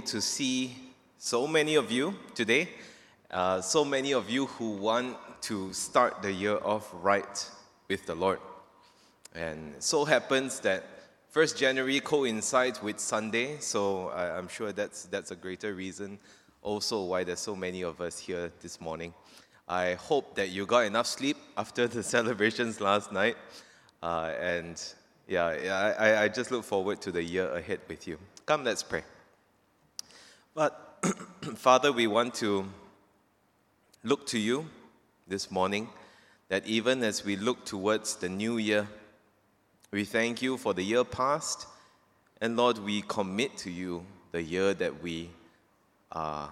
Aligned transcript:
to 0.00 0.20
see 0.20 0.76
so 1.18 1.46
many 1.46 1.74
of 1.74 1.90
you 1.90 2.14
today, 2.34 2.68
uh, 3.30 3.60
so 3.60 3.84
many 3.84 4.12
of 4.12 4.28
you 4.30 4.46
who 4.46 4.72
want 4.72 5.16
to 5.42 5.72
start 5.72 6.22
the 6.22 6.32
year 6.32 6.58
off 6.64 6.90
right 7.02 7.50
with 7.88 8.06
the 8.06 8.14
Lord. 8.14 8.38
And 9.34 9.74
so 9.78 10.04
happens 10.04 10.60
that 10.60 10.84
1st 11.34 11.56
January 11.56 12.00
coincides 12.00 12.82
with 12.82 12.98
Sunday, 12.98 13.58
so 13.60 14.08
I, 14.08 14.36
I'm 14.36 14.48
sure 14.48 14.72
that's, 14.72 15.04
that's 15.04 15.30
a 15.30 15.36
greater 15.36 15.74
reason 15.74 16.18
also 16.62 17.04
why 17.04 17.24
there's 17.24 17.40
so 17.40 17.56
many 17.56 17.82
of 17.82 18.00
us 18.00 18.18
here 18.18 18.52
this 18.60 18.80
morning. 18.80 19.14
I 19.68 19.94
hope 19.94 20.34
that 20.34 20.50
you 20.50 20.66
got 20.66 20.80
enough 20.80 21.06
sleep 21.06 21.36
after 21.56 21.86
the 21.86 22.02
celebrations 22.16 22.80
last 22.80 23.12
night. 23.12 23.36
Uh, 24.02 24.32
and 24.40 24.82
yeah, 25.28 25.56
yeah 25.62 25.94
I, 25.98 26.24
I 26.24 26.28
just 26.28 26.50
look 26.50 26.64
forward 26.64 27.00
to 27.02 27.12
the 27.12 27.22
year 27.22 27.50
ahead 27.52 27.80
with 27.88 28.06
you. 28.06 28.18
Come, 28.46 28.64
let's 28.64 28.82
pray. 28.82 29.02
But, 30.54 30.98
Father, 31.56 31.92
we 31.92 32.08
want 32.08 32.34
to 32.36 32.66
look 34.02 34.26
to 34.28 34.38
you 34.38 34.66
this 35.28 35.50
morning 35.50 35.88
that 36.48 36.66
even 36.66 37.04
as 37.04 37.24
we 37.24 37.36
look 37.36 37.64
towards 37.64 38.16
the 38.16 38.28
new 38.28 38.56
year, 38.56 38.88
we 39.92 40.04
thank 40.04 40.42
you 40.42 40.56
for 40.56 40.74
the 40.74 40.82
year 40.82 41.04
past. 41.04 41.66
And 42.40 42.56
Lord, 42.56 42.78
we 42.78 43.02
commit 43.02 43.56
to 43.58 43.70
you 43.70 44.04
the 44.32 44.42
year 44.42 44.74
that 44.74 45.00
we 45.02 45.30
are 46.10 46.50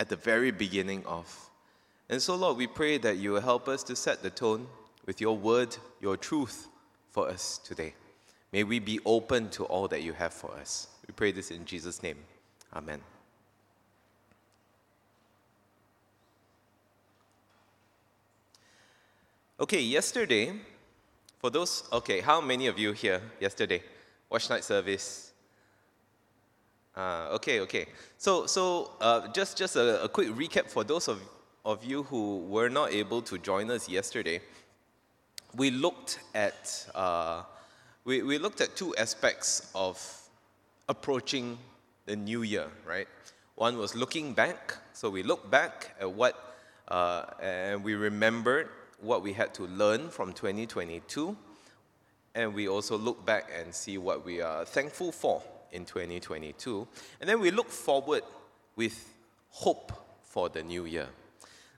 at 0.00 0.08
the 0.08 0.16
very 0.16 0.50
beginning 0.50 1.04
of. 1.06 1.50
And 2.08 2.20
so, 2.20 2.34
Lord, 2.34 2.56
we 2.56 2.66
pray 2.66 2.98
that 2.98 3.18
you 3.18 3.32
will 3.32 3.40
help 3.40 3.68
us 3.68 3.84
to 3.84 3.94
set 3.94 4.22
the 4.22 4.30
tone 4.30 4.66
with 5.06 5.20
your 5.20 5.36
word, 5.36 5.76
your 6.00 6.16
truth 6.16 6.66
for 7.10 7.28
us 7.28 7.58
today. 7.58 7.94
May 8.52 8.64
we 8.64 8.80
be 8.80 8.98
open 9.04 9.48
to 9.50 9.64
all 9.64 9.86
that 9.88 10.02
you 10.02 10.12
have 10.14 10.32
for 10.32 10.52
us. 10.54 10.88
We 11.06 11.12
pray 11.12 11.30
this 11.30 11.52
in 11.52 11.64
Jesus' 11.64 12.02
name. 12.02 12.16
Amen. 12.74 13.00
Okay, 19.60 19.80
yesterday, 19.80 20.52
for 21.40 21.50
those, 21.50 21.82
okay, 21.92 22.20
how 22.20 22.40
many 22.40 22.68
of 22.68 22.78
you 22.78 22.92
here 22.92 23.20
yesterday? 23.40 23.82
Watch 24.30 24.48
night 24.48 24.62
service. 24.62 25.32
Uh, 26.96 27.30
okay, 27.32 27.58
okay. 27.58 27.86
So, 28.18 28.46
so 28.46 28.92
uh, 29.00 29.26
just, 29.32 29.58
just 29.58 29.74
a, 29.74 30.04
a, 30.04 30.08
quick 30.08 30.28
recap 30.28 30.70
for 30.70 30.84
those 30.84 31.08
of, 31.08 31.20
of 31.64 31.84
you 31.84 32.04
who 32.04 32.38
were 32.46 32.68
not 32.68 32.92
able 32.92 33.20
to 33.22 33.36
join 33.36 33.68
us 33.72 33.88
yesterday. 33.88 34.40
We 35.56 35.72
looked 35.72 36.20
at, 36.36 36.86
uh, 36.94 37.42
we, 38.04 38.22
we 38.22 38.38
looked 38.38 38.60
at 38.60 38.76
two 38.76 38.94
aspects 38.94 39.72
of 39.74 40.00
approaching 40.88 41.58
the 42.06 42.14
new 42.14 42.42
year, 42.42 42.68
right? 42.86 43.08
One 43.56 43.76
was 43.76 43.96
looking 43.96 44.34
back. 44.34 44.76
So 44.92 45.10
we 45.10 45.24
looked 45.24 45.50
back 45.50 45.96
at 45.98 46.12
what, 46.12 46.54
uh, 46.86 47.24
and 47.42 47.82
we 47.82 47.96
remembered 47.96 48.68
what 49.00 49.22
we 49.22 49.32
had 49.32 49.54
to 49.54 49.64
learn 49.66 50.10
from 50.10 50.32
2022, 50.32 51.36
and 52.34 52.54
we 52.54 52.68
also 52.68 52.96
look 52.96 53.24
back 53.24 53.50
and 53.58 53.74
see 53.74 53.98
what 53.98 54.24
we 54.24 54.40
are 54.40 54.64
thankful 54.64 55.12
for 55.12 55.42
in 55.72 55.84
2022. 55.84 56.86
And 57.20 57.28
then 57.28 57.40
we 57.40 57.50
look 57.50 57.70
forward 57.70 58.22
with 58.76 59.12
hope 59.50 59.92
for 60.22 60.48
the 60.48 60.62
new 60.62 60.84
year. 60.84 61.08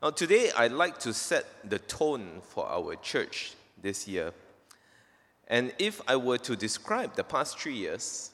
Now, 0.03 0.11
today 0.11 0.51
I'd 0.57 0.73
like 0.73 0.99
to 1.01 1.13
set 1.13 1.47
the 1.69 1.79
tone 1.79 2.41
for 2.43 2.67
our 2.67 2.97
church 2.97 3.55
this 3.81 4.09
year. 4.09 4.33
And 5.49 5.73
if 5.79 6.01
I 6.07 6.17
were 6.17 6.39
to 6.39 6.57
describe 6.57 7.17
the 7.17 7.25
past 7.25 7.59
three 7.59 7.75
years, 7.75 8.31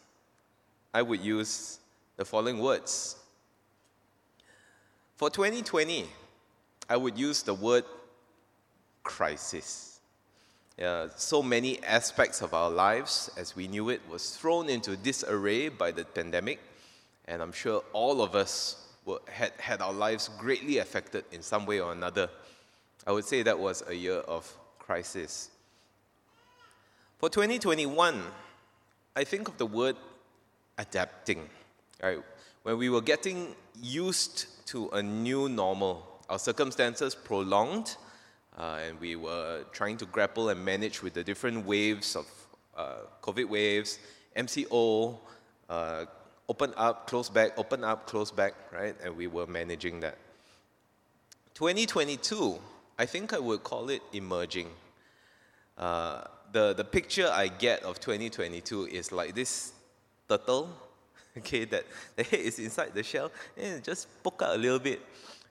I 0.92 1.02
would 1.02 1.20
use 1.20 1.78
the 2.16 2.24
following 2.24 2.58
words. 2.58 3.16
For 5.16 5.30
2020, 5.30 6.06
I 6.88 6.96
would 6.96 7.18
use 7.18 7.42
the 7.42 7.54
word 7.54 7.84
crisis. 9.06 10.00
Yeah, 10.76 11.08
so 11.16 11.42
many 11.42 11.82
aspects 11.84 12.42
of 12.42 12.52
our 12.52 12.68
lives, 12.68 13.30
as 13.38 13.56
we 13.56 13.66
knew 13.66 13.88
it, 13.88 14.02
was 14.10 14.36
thrown 14.36 14.68
into 14.68 14.94
disarray 14.96 15.70
by 15.70 15.90
the 15.92 16.04
pandemic, 16.04 16.58
and 17.26 17.40
I'm 17.40 17.52
sure 17.52 17.82
all 17.94 18.20
of 18.20 18.34
us 18.34 18.84
were, 19.06 19.20
had, 19.30 19.52
had 19.58 19.80
our 19.80 19.92
lives 19.92 20.28
greatly 20.38 20.78
affected 20.78 21.24
in 21.32 21.40
some 21.40 21.64
way 21.64 21.80
or 21.80 21.92
another. 21.92 22.28
I 23.06 23.12
would 23.12 23.24
say 23.24 23.42
that 23.44 23.58
was 23.58 23.82
a 23.88 23.94
year 23.94 24.18
of 24.18 24.52
crisis. 24.78 25.50
For 27.18 27.30
2021, 27.30 28.20
I 29.14 29.24
think 29.24 29.48
of 29.48 29.56
the 29.56 29.66
word 29.66 29.96
adapting. 30.76 31.48
Right? 32.02 32.18
When 32.64 32.76
we 32.76 32.90
were 32.90 33.00
getting 33.00 33.54
used 33.80 34.66
to 34.66 34.88
a 34.90 35.02
new 35.02 35.48
normal, 35.48 36.20
our 36.28 36.38
circumstances 36.38 37.14
prolonged, 37.14 37.96
uh, 38.58 38.78
and 38.86 38.98
we 39.00 39.16
were 39.16 39.64
trying 39.72 39.96
to 39.98 40.06
grapple 40.06 40.48
and 40.48 40.64
manage 40.64 41.02
with 41.02 41.14
the 41.14 41.22
different 41.22 41.66
waves 41.66 42.16
of 42.16 42.26
uh, 42.76 42.96
COVID 43.22 43.48
waves, 43.48 43.98
MCO, 44.36 45.18
uh, 45.68 46.04
open 46.48 46.72
up, 46.76 47.06
close 47.06 47.28
back, 47.28 47.52
open 47.58 47.84
up, 47.84 48.06
close 48.06 48.30
back, 48.30 48.54
right? 48.72 48.94
And 49.02 49.16
we 49.16 49.26
were 49.26 49.46
managing 49.46 50.00
that. 50.00 50.16
2022, 51.54 52.58
I 52.98 53.06
think 53.06 53.32
I 53.32 53.38
would 53.38 53.62
call 53.62 53.90
it 53.90 54.02
emerging. 54.12 54.68
Uh, 55.76 56.22
the, 56.52 56.74
the 56.74 56.84
picture 56.84 57.28
I 57.32 57.48
get 57.48 57.82
of 57.82 58.00
2022 58.00 58.86
is 58.86 59.12
like 59.12 59.34
this 59.34 59.72
turtle, 60.28 60.70
okay, 61.38 61.64
that 61.66 61.84
the 62.16 62.22
head 62.22 62.40
is 62.40 62.58
inside 62.58 62.94
the 62.94 63.02
shell, 63.02 63.30
and 63.56 63.82
just 63.82 64.22
poke 64.22 64.42
out 64.42 64.54
a 64.54 64.58
little 64.58 64.78
bit, 64.78 65.00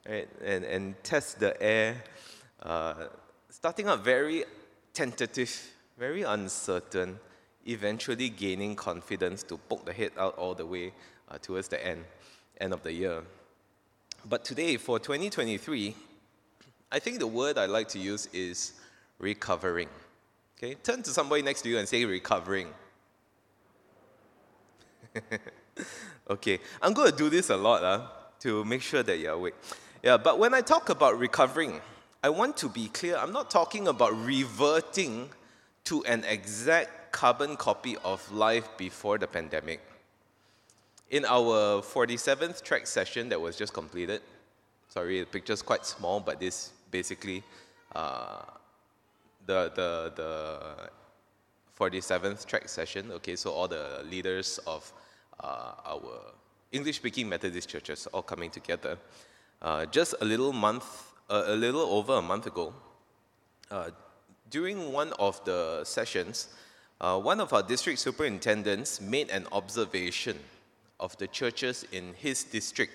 right, 0.08 0.28
and, 0.44 0.64
and 0.64 1.04
test 1.04 1.40
the 1.40 1.62
air 1.62 2.04
uh, 2.64 3.08
starting 3.50 3.88
out 3.88 4.04
very 4.04 4.44
tentative, 4.94 5.74
very 5.98 6.24
uncertain, 6.24 7.20
eventually 7.66 8.30
gaining 8.30 8.76
confidence 8.76 9.44
to 9.44 9.58
poke 9.58 9.86
the 9.86 9.94
head 9.94 10.12
out 10.18 10.38
all 10.38 10.54
the 10.54 10.66
way 10.66 10.92
uh, 11.30 11.38
towards 11.38 11.68
the 11.68 11.86
end, 11.86 12.04
end 12.60 12.74
of 12.74 12.84
the 12.84 12.92
year. 12.92 13.24
But 14.28 14.44
today, 14.44 14.78
for 14.78 15.00
2023, 15.00 15.96
I 16.92 17.00
think 17.00 17.20
the 17.20 17.28
word 17.28 17.58
I 17.58 17.66
like 17.66 17.88
to 17.90 18.00
use 18.00 18.28
is 18.34 18.74
recovering. 19.20 19.90
Okay, 20.58 20.76
turn 20.76 21.04
to 21.04 21.10
somebody 21.10 21.42
next 21.42 21.62
to 21.64 21.70
you 21.70 21.78
and 21.78 21.88
say 21.88 22.06
recovering. 22.06 22.68
okay, 26.30 26.60
I'm 26.82 26.94
going 26.94 27.12
to 27.12 27.18
do 27.18 27.30
this 27.30 27.50
a 27.50 27.58
lot 27.58 27.84
uh, 27.84 28.08
to 28.40 28.64
make 28.64 28.82
sure 28.82 29.04
that 29.04 29.20
you're 29.20 29.34
awake. 29.34 29.56
Yeah, 30.02 30.18
but 30.18 30.40
when 30.40 30.54
I 30.54 30.62
talk 30.62 30.90
about 30.90 31.20
recovering, 31.20 31.82
I 32.26 32.30
want 32.30 32.58
to 32.58 32.70
be 32.70 32.88
clear, 32.88 33.18
I'm 33.18 33.32
not 33.32 33.52
talking 33.52 33.88
about 33.88 34.12
reverting 34.26 35.30
to 35.84 36.04
an 36.06 36.24
exact 36.24 37.12
carbon 37.12 37.56
copy 37.56 37.98
of 38.04 38.20
life 38.32 38.68
before 38.78 39.20
the 39.20 39.28
pandemic. 39.28 39.80
In 41.12 41.24
our 41.24 41.84
47th 41.84 42.64
TRAC 42.64 42.88
session 42.88 43.30
that 43.30 43.40
was 43.40 43.56
just 43.56 43.74
completed, 43.74 44.24
sorry, 44.90 45.20
the 45.20 45.28
picture's 45.28 45.62
quite 45.62 45.86
small, 45.86 46.20
but 46.20 46.40
this 46.40 46.72
basically 46.90 47.44
uh, 47.96 48.42
the, 49.46 49.72
the, 49.76 50.12
the 50.16 50.90
47th 51.80 52.48
TRAC 52.48 52.68
session, 52.68 53.12
okay, 53.12 53.36
so 53.36 53.52
all 53.52 53.68
the 53.68 54.04
leaders 54.10 54.60
of 54.66 54.92
uh, 55.42 55.74
our 55.86 56.34
English 56.72 56.96
speaking 56.96 57.30
Methodist 57.30 57.70
churches 57.70 58.08
all 58.08 58.24
coming 58.24 58.50
together. 58.50 58.98
Uh, 59.62 59.86
just 59.86 60.16
a 60.22 60.26
little 60.26 60.52
month 60.52 61.12
a 61.30 61.56
little 61.56 61.82
over 61.82 62.14
a 62.14 62.22
month 62.22 62.46
ago, 62.46 62.74
uh, 63.72 63.90
during 64.50 64.92
one 64.92 65.12
of 65.14 65.44
the 65.46 65.84
sessions, 65.84 66.50
uh, 67.02 67.20
one 67.20 67.40
of 67.40 67.52
our 67.52 67.64
district 67.64 68.00
superintendents 68.00 69.02
made 69.02 69.30
an 69.30 69.48
observation 69.52 70.38
of 71.00 71.18
the 71.18 71.28
churches 71.28 71.86
in 71.92 72.14
his 72.14 72.44
district. 72.44 72.94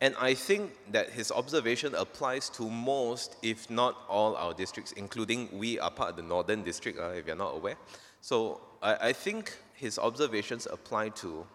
And 0.00 0.14
I 0.20 0.34
think 0.34 0.72
that 0.90 1.10
his 1.10 1.30
observation 1.30 1.94
applies 1.94 2.48
to 2.50 2.68
most, 2.68 3.36
if 3.42 3.70
not 3.70 3.96
all, 4.08 4.34
our 4.36 4.54
districts, 4.54 4.92
including 4.92 5.48
we 5.52 5.78
are 5.78 5.90
part 5.90 6.10
of 6.10 6.16
the 6.16 6.22
Northern 6.22 6.64
District, 6.64 6.98
uh, 6.98 7.10
if 7.10 7.26
you're 7.26 7.36
not 7.36 7.54
aware. 7.54 7.76
So 8.20 8.60
I, 8.82 9.08
I 9.08 9.12
think 9.12 9.56
his 9.74 9.98
observations 9.98 10.66
apply 10.66 11.10
to 11.10 11.46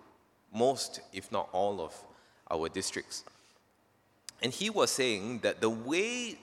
most, 0.53 1.01
if 1.11 1.31
not 1.31 1.49
all, 1.51 1.81
of 1.81 1.93
our 2.49 2.69
districts. 2.69 3.25
And 4.41 4.53
he 4.53 4.69
was 4.69 4.91
saying 4.91 5.39
that 5.39 5.61
the 5.61 5.69
way 5.69 6.37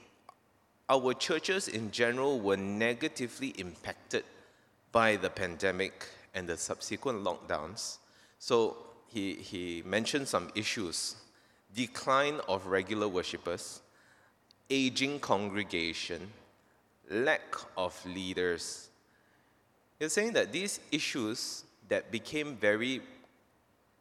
our 0.89 1.15
churches 1.15 1.69
in 1.69 1.91
general 1.91 2.41
were 2.41 2.57
negatively 2.57 3.49
impacted 3.57 4.25
by 4.93 5.17
the 5.17 5.31
pandemic 5.31 6.07
and 6.35 6.49
the 6.49 6.57
subsequent 6.57 7.25
lockdowns. 7.25 7.99
So 8.39 8.77
he, 9.07 9.35
he 9.35 9.83
mentioned 9.87 10.29
some 10.29 10.51
issues 10.55 11.17
decline 11.75 12.41
of 12.49 12.67
regular 12.67 13.09
worshippers, 13.09 13.81
aging 14.71 15.19
congregation, 15.21 16.31
lack 17.11 17.57
of 17.77 18.01
leaders. 18.07 18.89
He's 19.99 20.13
saying 20.13 20.35
that 20.35 20.53
these 20.53 20.81
issues 20.93 21.65
that 21.89 22.11
became 22.11 22.57
very 22.57 23.03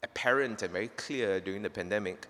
apparent 0.04 0.62
and 0.62 0.72
very 0.72 0.90
clear 0.90 1.40
during 1.40 1.64
the 1.64 1.70
pandemic, 1.70 2.28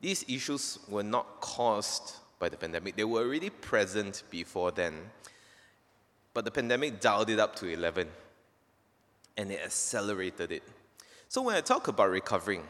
these 0.00 0.24
issues 0.28 0.78
were 0.88 1.02
not 1.02 1.40
caused 1.40 2.16
by 2.38 2.48
the 2.48 2.56
pandemic. 2.56 2.96
They 2.96 3.04
were 3.04 3.20
already 3.20 3.50
present 3.50 4.22
before 4.30 4.70
then. 4.70 4.94
But 6.34 6.44
the 6.44 6.50
pandemic 6.50 7.00
dialed 7.00 7.30
it 7.30 7.40
up 7.40 7.56
to 7.56 7.66
11 7.66 8.08
and 9.36 9.50
it 9.50 9.60
accelerated 9.64 10.52
it. 10.52 10.62
So 11.28 11.42
when 11.42 11.56
I 11.56 11.60
talk 11.60 11.88
about 11.88 12.10
recovering, 12.10 12.62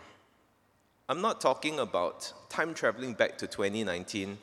I'm 1.08 1.20
not 1.20 1.40
talking 1.40 1.78
about 1.78 2.32
time 2.49 2.75
traveling 2.75 3.14
back 3.14 3.38
to 3.38 3.46
2019 3.46 4.38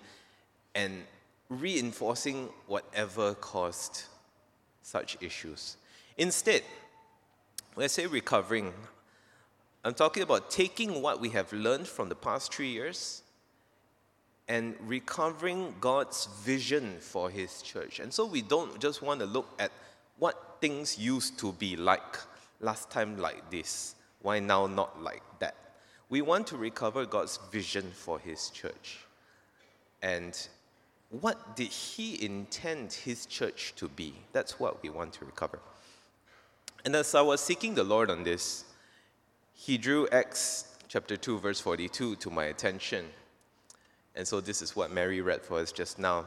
and 0.76 1.04
reinforcing 1.50 2.50
whatever 2.68 3.34
caused 3.36 4.04
such 4.82 5.18
issues. 5.22 5.78
Instead, 6.18 6.64
when 7.76 7.86
I 7.86 7.88
say 7.88 8.06
recovering, 8.06 8.74
I'm 9.86 9.94
talking 9.94 10.24
about 10.24 10.50
taking 10.50 11.02
what 11.02 11.20
we 11.20 11.30
have 11.30 11.52
learned 11.52 11.88
from 11.88 12.08
the 12.08 12.16
past 12.16 12.54
three 12.54 12.70
years 12.70 13.22
and 14.48 14.76
recovering 14.82 15.76
God's 15.82 16.28
vision 16.44 16.98
for 17.00 17.30
His 17.30 17.62
church. 17.62 18.00
And 18.00 18.14
so 18.14 18.26
we 18.26 18.42
don't 18.42 18.80
just 18.80 19.02
want 19.02 19.20
to 19.20 19.26
look 19.26 19.50
at 19.60 19.72
what 20.20 20.58
things 20.62 20.98
used 20.98 21.38
to 21.40 21.52
be 21.54 21.76
like 21.76 22.18
last 22.62 22.90
time, 22.92 23.18
like 23.18 23.50
this. 23.52 23.96
Why 24.22 24.40
now 24.40 24.68
not 24.68 25.02
like 25.02 25.24
that? 25.40 25.56
We 26.10 26.22
want 26.22 26.48
to 26.48 26.58
recover 26.58 27.06
God's 27.06 27.40
vision 27.52 27.92
for 27.94 28.20
His 28.20 28.50
church. 28.52 29.00
And 30.02 30.38
what 31.10 31.58
did 31.58 31.72
He 31.72 32.24
intend 32.24 32.94
His 32.94 33.26
church 33.26 33.74
to 33.76 33.90
be? 33.90 34.14
That's 34.32 34.60
what 34.60 34.82
we 34.82 34.90
want 34.90 35.12
to 35.14 35.26
recover. 35.26 35.60
And 36.86 36.96
as 36.96 37.16
I 37.16 37.22
was 37.22 37.42
seeking 37.42 37.76
the 37.76 37.84
Lord 37.84 38.10
on 38.10 38.24
this, 38.24 38.64
He 39.66 39.78
drew 39.78 40.10
Acts 40.10 40.66
chapter 40.90 41.16
2, 41.16 41.40
verse 41.40 41.62
42 41.62 42.18
to 42.18 42.30
my 42.30 42.48
attention. 42.48 43.06
And 44.14 44.28
so 44.28 44.42
this 44.42 44.62
is 44.62 44.76
what 44.76 44.92
Mary 44.92 45.22
read 45.22 45.42
for 45.42 45.58
us 45.60 45.72
just 45.72 45.98
now. 45.98 46.26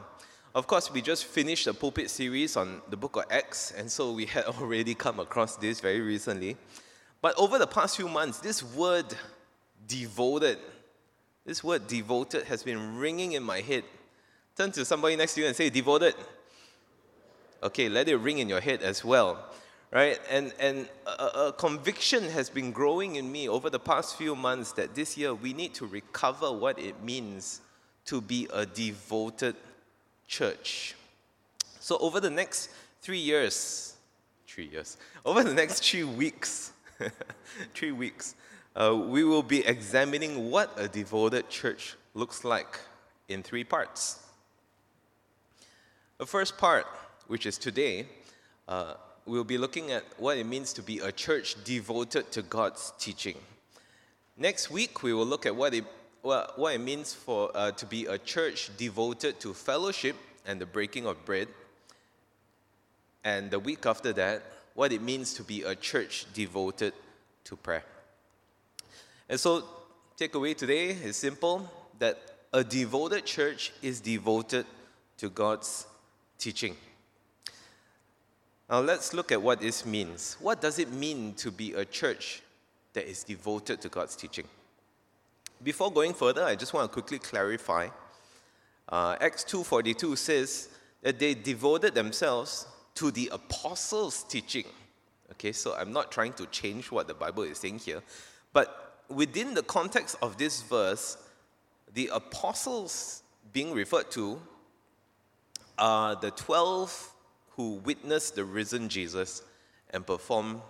Of 0.55 0.65
course, 0.65 0.91
we 0.91 1.03
just 1.03 1.25
finished 1.25 1.67
a 1.67 1.73
pulpit 1.75 2.09
series 2.09 2.57
on 2.57 2.81
the 2.89 2.97
book 2.97 3.15
of 3.15 3.25
Acts, 3.29 3.73
and 3.77 3.91
so 3.91 4.11
we 4.11 4.25
had 4.25 4.45
already 4.59 4.95
come 4.95 5.19
across 5.19 5.55
this 5.55 5.79
very 5.79 6.01
recently. 6.01 6.57
But 7.21 7.35
over 7.37 7.59
the 7.59 7.67
past 7.67 7.97
few 7.97 8.09
months, 8.09 8.39
this 8.39 8.63
word 8.63 9.05
devoted, 9.87 10.57
this 11.45 11.63
word 11.63 11.85
devoted 11.85 12.45
has 12.45 12.63
been 12.63 12.97
ringing 12.97 13.33
in 13.33 13.43
my 13.43 13.61
head. 13.61 13.83
Turn 14.55 14.71
to 14.71 14.83
somebody 14.83 15.15
next 15.15 15.35
to 15.35 15.41
you 15.41 15.47
and 15.47 15.55
say, 15.55 15.69
devoted. 15.69 16.15
Okay, 17.61 17.87
let 17.87 18.09
it 18.09 18.15
ring 18.15 18.39
in 18.39 18.49
your 18.49 18.61
head 18.61 18.81
as 18.81 19.05
well. 19.05 19.51
Right? 19.91 20.19
And, 20.29 20.53
and 20.59 20.87
a, 21.05 21.47
a 21.47 21.53
conviction 21.53 22.23
has 22.29 22.49
been 22.49 22.71
growing 22.71 23.15
in 23.15 23.31
me 23.31 23.47
over 23.47 23.69
the 23.69 23.79
past 23.79 24.17
few 24.17 24.35
months 24.35 24.73
that 24.73 24.95
this 24.95 25.17
year 25.17 25.33
we 25.33 25.53
need 25.53 25.73
to 25.75 25.85
recover 25.85 26.51
what 26.51 26.77
it 26.77 27.01
means 27.03 27.61
to 28.05 28.19
be 28.19 28.47
a 28.53 28.65
devoted 28.65 29.55
church. 30.27 30.95
So, 31.79 31.97
over 31.99 32.19
the 32.19 32.29
next 32.29 32.69
three 33.01 33.17
years, 33.19 33.95
three 34.45 34.65
years, 34.65 34.97
over 35.25 35.43
the 35.43 35.53
next 35.53 35.83
three 35.89 36.03
weeks, 36.03 36.73
three 37.73 37.93
weeks, 37.93 38.35
uh, 38.75 38.95
we 38.95 39.23
will 39.23 39.43
be 39.43 39.65
examining 39.65 40.51
what 40.51 40.71
a 40.77 40.87
devoted 40.87 41.49
church 41.49 41.95
looks 42.13 42.43
like 42.43 42.79
in 43.29 43.41
three 43.41 43.63
parts. 43.63 44.19
The 46.17 46.25
first 46.25 46.57
part, 46.57 46.85
which 47.27 47.45
is 47.45 47.57
today, 47.57 48.07
uh, 48.67 48.95
we'll 49.27 49.43
be 49.43 49.57
looking 49.57 49.91
at 49.91 50.03
what 50.17 50.37
it 50.37 50.45
means 50.45 50.73
to 50.73 50.81
be 50.81 50.99
a 50.99 51.11
church 51.11 51.61
devoted 51.63 52.31
to 52.31 52.41
God's 52.41 52.93
teaching. 52.97 53.35
Next 54.37 54.71
week, 54.71 55.03
we 55.03 55.13
will 55.13 55.25
look 55.25 55.45
at 55.45 55.55
what 55.55 55.73
it 55.73 55.83
well, 56.23 56.51
what 56.55 56.73
it 56.73 56.81
means 56.81 57.13
for 57.13 57.51
uh, 57.55 57.71
to 57.71 57.85
be 57.85 58.05
a 58.05 58.17
church 58.17 58.69
devoted 58.75 59.39
to 59.39 59.53
fellowship 59.53 60.15
and 60.45 60.59
the 60.59 60.65
breaking 60.65 61.05
of 61.05 61.23
bread. 61.25 61.47
And 63.23 63.51
the 63.51 63.59
week 63.59 63.85
after 63.85 64.11
that, 64.13 64.43
what 64.73 64.91
it 64.91 65.01
means 65.01 65.33
to 65.35 65.43
be 65.43 65.63
a 65.63 65.75
church 65.75 66.25
devoted 66.33 66.93
to 67.45 67.55
prayer. 67.55 67.83
And 69.29 69.39
so, 69.39 69.63
takeaway 70.19 70.55
today 70.55 70.89
is 70.89 71.15
simple 71.17 71.71
that 71.99 72.19
a 72.51 72.63
devoted 72.63 73.25
church 73.25 73.71
is 73.81 74.01
devoted 74.01 74.65
to 75.17 75.29
God's 75.29 75.85
teaching. 76.37 76.75
Now, 78.69 78.81
let's 78.81 79.13
look 79.13 79.31
at 79.31 79.41
what 79.41 79.61
this 79.61 79.85
means. 79.85 80.35
What 80.41 80.61
does 80.61 80.77
it 80.77 80.91
mean 80.91 81.33
to 81.35 81.51
be 81.51 81.73
a 81.73 81.85
church 81.85 82.41
that 82.93 83.09
is 83.09 83.23
devoted 83.23 83.79
to 83.81 83.89
God's 83.89 84.15
teaching? 84.15 84.45
Before 85.63 85.91
going 85.91 86.13
further, 86.13 86.43
I 86.43 86.55
just 86.55 86.73
want 86.73 86.91
to 86.91 86.93
quickly 86.93 87.17
clarify. 87.17 87.87
Uh, 88.89 89.15
Acts 89.21 89.45
2.42 89.45 90.17
says 90.17 90.69
that 91.01 91.17
they 91.17 91.33
devoted 91.33 91.95
themselves 91.95 92.67
to 92.95 93.09
the 93.11 93.29
apostles' 93.31 94.23
teaching. 94.23 94.65
Okay, 95.31 95.51
so 95.51 95.73
I'm 95.75 95.93
not 95.93 96.11
trying 96.11 96.33
to 96.33 96.45
change 96.47 96.91
what 96.91 97.07
the 97.07 97.13
Bible 97.13 97.43
is 97.43 97.59
saying 97.59 97.79
here. 97.79 98.01
But 98.53 99.03
within 99.09 99.53
the 99.53 99.63
context 99.63 100.17
of 100.21 100.37
this 100.37 100.61
verse, 100.61 101.17
the 101.93 102.09
apostles 102.13 103.23
being 103.53 103.73
referred 103.73 104.11
to 104.11 104.41
are 105.77 106.15
the 106.15 106.31
12 106.31 107.13
who 107.57 107.73
witnessed 107.83 108.35
the 108.35 108.45
risen 108.45 108.87
Jesus 108.87 109.41
and 109.89 110.05
performed 110.05 110.61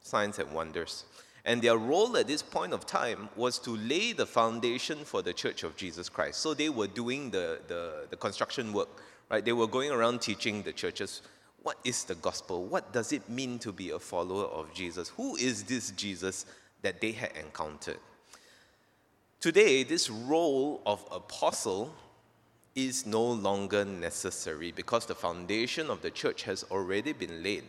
signs 0.00 0.38
and 0.38 0.50
wonders. 0.52 1.04
And 1.44 1.60
their 1.60 1.76
role 1.76 2.16
at 2.16 2.26
this 2.26 2.42
point 2.42 2.72
of 2.72 2.86
time 2.86 3.28
was 3.36 3.58
to 3.60 3.76
lay 3.76 4.12
the 4.12 4.26
foundation 4.26 5.04
for 5.04 5.22
the 5.22 5.32
church 5.32 5.62
of 5.62 5.76
Jesus 5.76 6.08
Christ. 6.08 6.40
So 6.40 6.54
they 6.54 6.70
were 6.70 6.86
doing 6.86 7.30
the, 7.30 7.60
the, 7.68 8.06
the 8.10 8.16
construction 8.16 8.72
work, 8.72 8.88
right? 9.30 9.44
They 9.44 9.52
were 9.52 9.66
going 9.66 9.90
around 9.90 10.22
teaching 10.22 10.62
the 10.62 10.72
churches 10.72 11.22
what 11.66 11.78
is 11.82 12.04
the 12.04 12.14
gospel? 12.14 12.64
What 12.64 12.92
does 12.92 13.12
it 13.12 13.28
mean 13.28 13.58
to 13.58 13.72
be 13.72 13.90
a 13.90 13.98
follower 13.98 14.44
of 14.44 14.72
Jesus? 14.72 15.08
Who 15.16 15.34
is 15.34 15.64
this 15.64 15.90
Jesus 15.90 16.46
that 16.82 17.00
they 17.00 17.10
had 17.10 17.32
encountered? 17.36 17.98
Today, 19.40 19.82
this 19.82 20.08
role 20.08 20.80
of 20.86 21.04
apostle 21.10 21.92
is 22.76 23.06
no 23.06 23.24
longer 23.24 23.84
necessary 23.84 24.70
because 24.70 25.06
the 25.06 25.14
foundation 25.14 25.88
of 25.88 26.02
the 26.02 26.10
church 26.10 26.42
has 26.42 26.62
already 26.70 27.12
been 27.12 27.42
laid. 27.42 27.64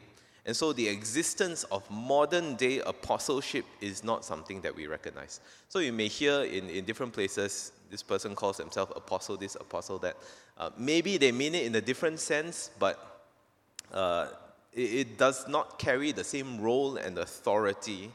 And 0.45 0.56
so 0.56 0.71
the 0.71 0.88
existence 0.88 1.63
of 1.65 1.89
modern 1.89 2.56
day 2.56 2.80
apostleship 2.80 3.65
is 3.81 4.04
not 4.04 4.24
something 4.24 4.62
that 4.62 4.75
we 4.75 4.88
recognize. 4.88 5.39
So 5.69 5.80
you 5.80 5.92
may 5.92 6.07
hear 6.07 6.44
in, 6.44 6.69
in 6.69 6.86
different 6.86 7.13
places, 7.13 7.71
this 7.89 8.04
person 8.04 8.36
calls 8.36 8.57
himself 8.57 8.92
apostle 8.95 9.37
this, 9.37 9.56
apostle 9.56 9.97
that. 9.99 10.18
Uh, 10.57 10.69
maybe 10.78 11.18
they 11.18 11.31
mean 11.31 11.56
it 11.56 11.66
in 11.66 11.76
a 11.76 11.81
different 11.81 12.19
sense, 12.19 12.69
but 12.80 13.26
uh, 13.94 14.28
it, 14.73 14.94
it 14.94 15.18
does 15.18 15.47
not 15.47 15.80
carry 15.80 16.11
the 16.11 16.23
same 16.23 16.59
role 16.59 16.97
and 16.97 17.18
authority 17.18 18.11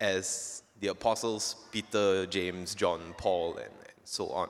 as 0.00 0.62
the 0.80 0.88
apostles 0.88 1.56
Peter, 1.70 2.26
James, 2.26 2.74
John, 2.74 3.14
Paul, 3.16 3.56
and, 3.56 3.64
and 3.66 4.04
so 4.04 4.28
on. 4.30 4.48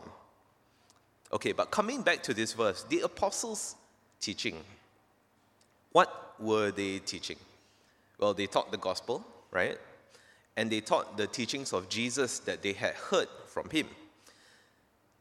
Okay, 1.32 1.52
but 1.52 1.70
coming 1.70 2.02
back 2.02 2.22
to 2.24 2.34
this 2.34 2.52
verse, 2.52 2.84
the 2.88 3.00
apostles' 3.00 3.76
teaching, 4.20 4.56
what 5.92 6.34
were 6.40 6.70
they 6.70 6.98
teaching? 6.98 7.36
Well, 8.18 8.34
they 8.34 8.46
taught 8.46 8.70
the 8.70 8.78
gospel, 8.78 9.24
right? 9.50 9.78
And 10.56 10.70
they 10.70 10.80
taught 10.80 11.16
the 11.16 11.26
teachings 11.26 11.72
of 11.72 11.88
Jesus 11.88 12.40
that 12.40 12.62
they 12.62 12.72
had 12.72 12.94
heard 12.94 13.28
from 13.46 13.70
him. 13.70 13.86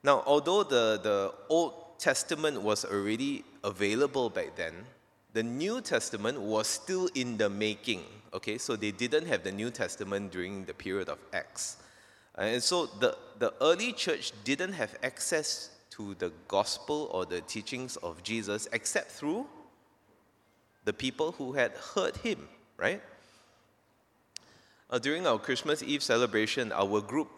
Now, 0.04 0.24
although 0.26 0.64
the, 0.64 1.00
the 1.02 1.34
Old 1.50 2.00
Testament 2.00 2.62
was 2.62 2.86
already 2.86 3.44
available 3.64 4.30
back 4.30 4.56
then, 4.56 4.74
the 5.34 5.44
New 5.44 5.82
Testament 5.82 6.40
was 6.40 6.68
still 6.68 7.10
in 7.14 7.38
the 7.38 7.50
making. 7.50 8.04
Okay, 8.34 8.58
so 8.58 8.76
they 8.76 8.92
didn't 8.92 9.28
have 9.28 9.44
the 9.44 9.52
New 9.52 9.70
Testament 9.70 10.32
during 10.32 10.66
the 10.66 10.74
period 10.74 11.10
of 11.10 11.20
Acts. 11.34 11.78
And 12.36 12.64
so 12.64 12.86
the, 12.86 13.18
the 13.38 13.54
early 13.62 13.92
church 13.92 14.32
didn't 14.44 14.74
have 14.74 14.96
access 15.04 15.72
to 16.00 16.16
the 16.16 16.32
gospel 16.48 17.10
or 17.12 17.26
the 17.26 17.42
teachings 17.42 17.98
of 17.98 18.24
Jesus 18.24 18.70
except 18.72 19.12
through 19.12 19.46
the 20.86 20.94
people 20.94 21.34
who 21.34 21.52
had 21.52 21.74
heard 21.94 22.16
him, 22.18 22.48
right? 22.78 23.02
Uh, 24.90 24.98
during 24.98 25.28
our 25.28 25.38
Christmas 25.38 25.84
Eve 25.84 26.02
celebration, 26.02 26.72
our 26.72 27.02
group, 27.02 27.30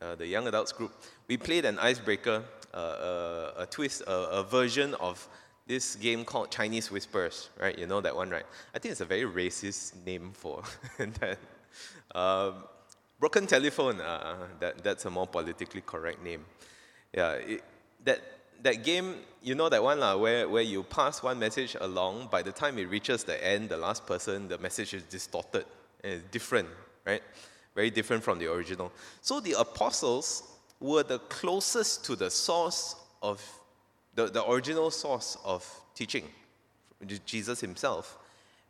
uh, 0.00 0.14
the 0.14 0.26
young 0.26 0.48
adults 0.48 0.72
group, 0.72 0.92
we 1.28 1.36
played 1.36 1.66
an 1.66 1.78
icebreaker, 1.78 2.42
uh, 2.72 2.76
uh 2.76 3.52
a 3.58 3.66
twist, 3.66 4.02
a 4.06 4.42
version 4.42 4.94
of 4.94 5.28
this 5.66 5.96
game 5.96 6.24
called 6.24 6.50
Chinese 6.50 6.90
Whispers, 6.90 7.50
right? 7.60 7.78
You 7.78 7.86
know 7.86 8.00
that 8.00 8.16
one, 8.16 8.30
right? 8.30 8.46
I 8.74 8.78
think 8.78 8.92
it's 8.92 9.02
a 9.02 9.04
very 9.04 9.24
racist 9.24 9.94
name 10.06 10.30
for 10.32 10.62
that. 10.98 11.38
Um, 12.14 12.64
broken 13.20 13.46
telephone, 13.46 14.00
uh, 14.00 14.46
that, 14.60 14.82
that's 14.82 15.04
a 15.04 15.10
more 15.10 15.26
politically 15.26 15.82
correct 15.82 16.22
name. 16.24 16.44
Yeah, 17.12 17.32
it, 17.32 17.62
that 18.06 18.20
that 18.62 18.82
game, 18.82 19.16
you 19.42 19.54
know 19.54 19.68
that 19.68 19.82
one 19.82 20.00
lah, 20.00 20.16
where, 20.16 20.48
where 20.48 20.62
you 20.62 20.82
pass 20.82 21.22
one 21.22 21.38
message 21.38 21.76
along, 21.80 22.28
by 22.32 22.42
the 22.42 22.50
time 22.50 22.78
it 22.78 22.88
reaches 22.88 23.22
the 23.22 23.46
end, 23.46 23.68
the 23.68 23.76
last 23.76 24.06
person, 24.06 24.48
the 24.48 24.58
message 24.58 24.94
is 24.94 25.02
distorted 25.04 25.66
and 26.02 26.14
it's 26.14 26.22
different, 26.30 26.68
right? 27.04 27.22
very 27.76 27.90
different 27.90 28.24
from 28.24 28.38
the 28.38 28.50
original. 28.50 28.90
So 29.20 29.38
the 29.38 29.52
apostles 29.52 30.42
were 30.80 31.02
the 31.02 31.18
closest 31.20 32.04
to 32.06 32.16
the 32.16 32.30
source 32.30 32.96
of 33.22 33.40
the, 34.14 34.26
the 34.26 34.48
original 34.50 34.90
source 34.90 35.36
of 35.44 35.62
teaching, 35.94 36.24
Jesus 37.26 37.60
himself. 37.60 38.18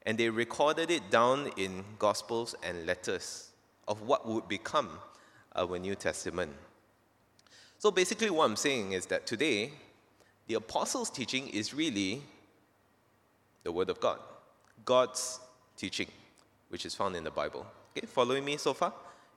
And 0.05 0.19
they 0.19 0.29
recorded 0.29 0.91
it 0.91 1.09
down 1.11 1.51
in 1.57 1.85
Gospels 1.99 2.55
and 2.63 2.85
letters 2.85 3.51
of 3.87 4.03
what 4.03 4.27
would 4.27 4.49
become 4.49 4.89
our 5.55 5.79
New 5.79 5.95
Testament. 5.95 6.53
So 7.87 7.93
basically, 7.93 8.31
what 8.31 8.47
I'm 8.47 8.57
saying 8.57 8.95
is 8.95 9.07
that 9.07 9.29
today, 9.29 9.71
the 10.49 10.55
apostles' 10.55 11.09
teaching 11.09 11.47
is 11.47 11.73
really 11.73 12.21
the 13.63 13.71
Word 13.71 13.91
of 13.91 14.01
God, 14.01 14.19
God's 14.85 15.39
teaching, 15.77 16.09
which 16.69 16.85
is 16.85 16.97
found 16.97 17.15
in 17.15 17.23
the 17.23 17.31
Bible. 17.31 17.65
Okay, 17.97 18.05
following 18.09 18.45
me 18.45 18.57
so 18.57 18.75
far? 18.75 18.93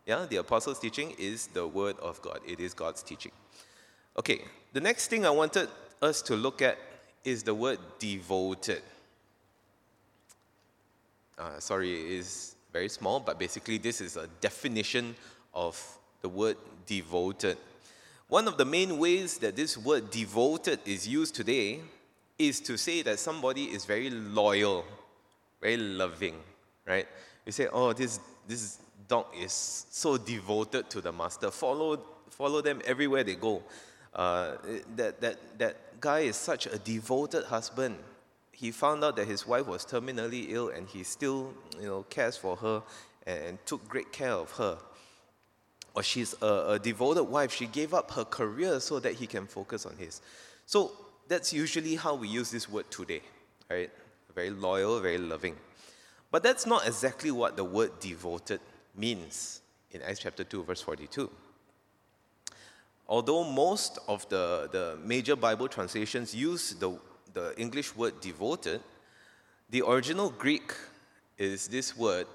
Yeah, 0.08 0.26
the 0.28 0.38
apostles' 0.38 0.80
teaching 0.80 1.14
is 1.20 1.46
the 1.46 1.68
Word 1.68 2.00
of 2.00 2.20
God, 2.24 2.40
it 2.44 2.60
is 2.60 2.74
God's 2.74 3.04
teaching. 3.04 3.32
Okay, 4.18 4.42
the 4.74 4.82
next 4.82 5.10
thing 5.10 5.28
I 5.28 5.30
wanted 5.30 5.70
us 6.02 6.24
to 6.24 6.36
look 6.36 6.64
at 6.64 6.80
is 7.24 7.44
the 7.44 7.54
word 7.54 7.78
devoted. 8.00 8.82
Uh, 11.38 11.60
sorry, 11.60 11.94
it 11.94 12.12
is 12.14 12.56
very 12.74 12.90
small, 12.90 13.20
but 13.20 13.38
basically, 13.38 13.78
this 13.78 14.02
is 14.02 14.18
a 14.18 14.26
definition 14.42 15.16
of 15.54 15.80
the 16.24 16.30
word 16.30 16.58
devoted. 16.88 17.60
One 18.30 18.48
of 18.48 18.58
the 18.58 18.66
main 18.66 19.00
ways 19.00 19.40
that 19.40 19.56
this 19.56 19.76
word 19.76 20.12
devoted 20.12 20.80
is 20.86 21.08
used 21.08 21.34
today 21.34 21.80
is 22.38 22.60
to 22.62 22.78
say 22.78 23.02
that 23.02 23.18
somebody 23.18 23.66
is 23.66 23.86
very 23.86 24.12
loyal, 24.12 24.86
very 25.60 25.78
loving, 25.78 26.36
right? 26.86 27.08
You 27.44 27.52
say, 27.52 27.68
oh, 27.74 27.92
this, 27.92 28.20
this 28.48 28.78
dog 29.08 29.26
is 29.36 29.52
so 29.90 30.16
devoted 30.16 30.92
to 30.92 31.02
the 31.02 31.12
master. 31.12 31.50
Follow, 31.50 32.00
follow 32.30 32.62
them 32.62 32.84
everywhere 32.86 33.24
they 33.24 33.34
go. 33.34 33.64
Uh, 34.14 34.58
that, 34.96 35.20
that, 35.20 35.58
that 35.58 36.00
guy 36.00 36.20
is 36.20 36.36
such 36.36 36.68
a 36.68 36.78
devoted 36.78 37.46
husband. 37.46 37.98
He 38.52 38.70
found 38.70 39.04
out 39.04 39.16
that 39.16 39.28
his 39.28 39.48
wife 39.48 39.66
was 39.66 39.88
terminally 39.88 40.52
ill 40.52 40.70
and 40.70 40.88
he 40.88 41.02
still 41.02 41.52
you 41.80 41.88
know, 41.88 42.06
cares 42.12 42.38
for 42.38 42.56
her 42.58 42.84
and, 43.26 43.44
and 43.44 43.66
took 43.66 43.88
great 43.90 44.12
care 44.12 44.34
of 44.34 44.52
her. 44.52 44.78
Or 46.00 46.04
she's 46.04 46.34
a, 46.42 46.76
a 46.76 46.80
devoted 46.80 47.26
wife. 47.26 47.52
She 47.52 47.66
gave 47.66 47.94
up 47.94 48.12
her 48.12 48.24
career 48.24 48.80
so 48.80 49.02
that 49.02 49.16
he 49.16 49.28
can 49.28 49.46
focus 49.46 49.86
on 49.86 49.98
his. 49.98 50.22
So 50.66 50.94
that's 51.28 51.52
usually 51.52 51.96
how 51.96 52.16
we 52.16 52.30
use 52.30 52.50
this 52.50 52.70
word 52.70 52.90
today, 52.90 53.22
right? 53.70 53.92
Very 54.34 54.50
loyal, 54.50 55.02
very 55.02 55.18
loving. 55.18 55.58
But 56.32 56.42
that's 56.42 56.66
not 56.66 56.88
exactly 56.88 57.32
what 57.32 57.58
the 57.58 57.66
word 57.66 58.00
devoted 58.00 58.62
means 58.96 59.60
in 59.92 60.02
Acts 60.02 60.20
chapter 60.20 60.46
2, 60.46 60.64
verse 60.64 60.82
42. 60.82 61.30
Although 63.06 63.44
most 63.44 64.00
of 64.08 64.28
the, 64.30 64.70
the 64.72 64.98
major 65.04 65.36
Bible 65.36 65.68
translations 65.68 66.34
use 66.34 66.76
the, 66.76 66.98
the 67.34 67.54
English 67.60 67.94
word 67.94 68.22
devoted, 68.22 68.80
the 69.70 69.82
original 69.86 70.30
Greek 70.30 70.74
is 71.38 71.68
this 71.68 71.98
word 71.98 72.26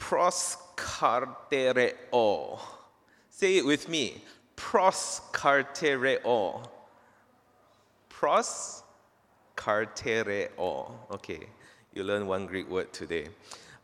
proskartereo. 0.00 2.58
Say 3.28 3.58
it 3.58 3.64
with 3.64 3.88
me. 3.88 4.20
Proskartereo. 4.56 6.66
Proskartereo. 8.10 10.90
Okay, 11.12 11.46
you 11.94 12.02
learn 12.02 12.26
one 12.26 12.46
Greek 12.46 12.68
word 12.68 12.92
today. 12.92 13.28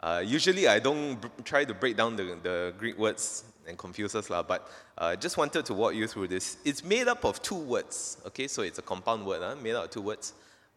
Uh, 0.01 0.23
usually, 0.25 0.67
I 0.69 0.79
don't 0.79 1.19
b- 1.21 1.29
try 1.45 1.65
to 1.65 1.73
break 1.73 1.97
down 1.97 2.17
the, 2.17 2.37
the 2.43 2.75
Greek 2.79 2.99
words 2.99 3.45
and 3.67 3.79
confuse 3.79 4.15
us, 4.15 4.29
lah, 4.29 4.43
but 4.43 4.69
I 4.99 5.13
uh, 5.13 5.17
just 5.17 5.39
wanted 5.39 5.65
to 5.67 5.75
walk 5.75 5.95
you 5.95 6.07
through 6.07 6.29
this. 6.29 6.59
It's 6.65 6.85
made 6.85 7.09
up 7.09 7.25
of 7.25 7.43
two 7.43 7.57
words, 7.57 8.19
okay? 8.27 8.47
So 8.47 8.63
it's 8.63 8.79
a 8.79 8.83
compound 8.83 9.27
word, 9.27 9.41
huh? 9.43 9.57
made 9.63 9.75
up 9.75 9.87
of 9.87 9.91
two 9.91 10.03
words. 10.03 10.35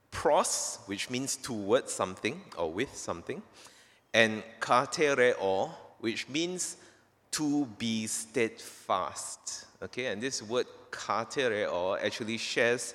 Pros, 0.09 0.79
which 0.85 1.09
means 1.09 1.35
towards 1.35 1.91
something 1.91 2.41
or 2.57 2.71
with 2.71 2.95
something, 2.95 3.43
and 4.13 4.43
katereo, 4.59 5.71
which 5.99 6.27
means 6.29 6.77
to 7.31 7.65
be 7.77 8.07
steadfast. 8.07 9.65
Okay, 9.83 10.07
and 10.07 10.21
this 10.21 10.41
word 10.41 10.65
katereo 10.91 11.97
actually 12.01 12.37
shares, 12.37 12.93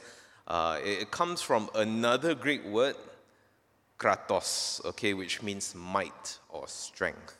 uh, 0.48 0.78
it 0.82 1.10
comes 1.10 1.40
from 1.40 1.70
another 1.74 2.34
Greek 2.34 2.64
word, 2.64 2.96
kratos, 3.98 4.84
okay, 4.84 5.14
which 5.14 5.42
means 5.42 5.74
might 5.74 6.38
or 6.50 6.66
strength. 6.68 7.36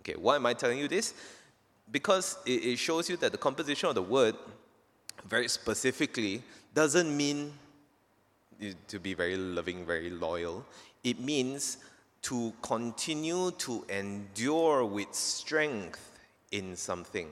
Okay, 0.00 0.14
why 0.14 0.36
am 0.36 0.46
I 0.46 0.54
telling 0.54 0.78
you 0.78 0.88
this? 0.88 1.14
Because 1.90 2.38
it, 2.46 2.64
it 2.64 2.76
shows 2.78 3.08
you 3.08 3.16
that 3.18 3.30
the 3.30 3.38
composition 3.38 3.88
of 3.88 3.94
the 3.94 4.02
word, 4.02 4.34
very 5.26 5.48
specifically, 5.48 6.42
doesn't 6.74 7.14
mean 7.14 7.52
to 8.88 8.98
be 8.98 9.14
very 9.14 9.36
loving, 9.36 9.84
very 9.84 10.10
loyal. 10.10 10.64
It 11.04 11.20
means 11.20 11.78
to 12.22 12.52
continue 12.62 13.50
to 13.52 13.84
endure 13.88 14.84
with 14.84 15.12
strength 15.12 16.18
in 16.52 16.76
something. 16.76 17.28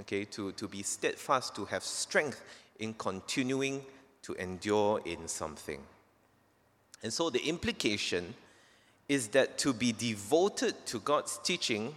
Okay, 0.00 0.24
to, 0.24 0.52
to 0.52 0.66
be 0.66 0.82
steadfast, 0.82 1.54
to 1.54 1.64
have 1.66 1.84
strength 1.84 2.42
in 2.80 2.94
continuing 2.94 3.82
to 4.22 4.32
endure 4.34 5.00
in 5.04 5.28
something. 5.28 5.80
And 7.02 7.12
so 7.12 7.30
the 7.30 7.46
implication 7.46 8.34
is 9.08 9.28
that 9.28 9.58
to 9.58 9.72
be 9.72 9.92
devoted 9.92 10.86
to 10.86 10.98
God's 11.00 11.38
teaching, 11.44 11.94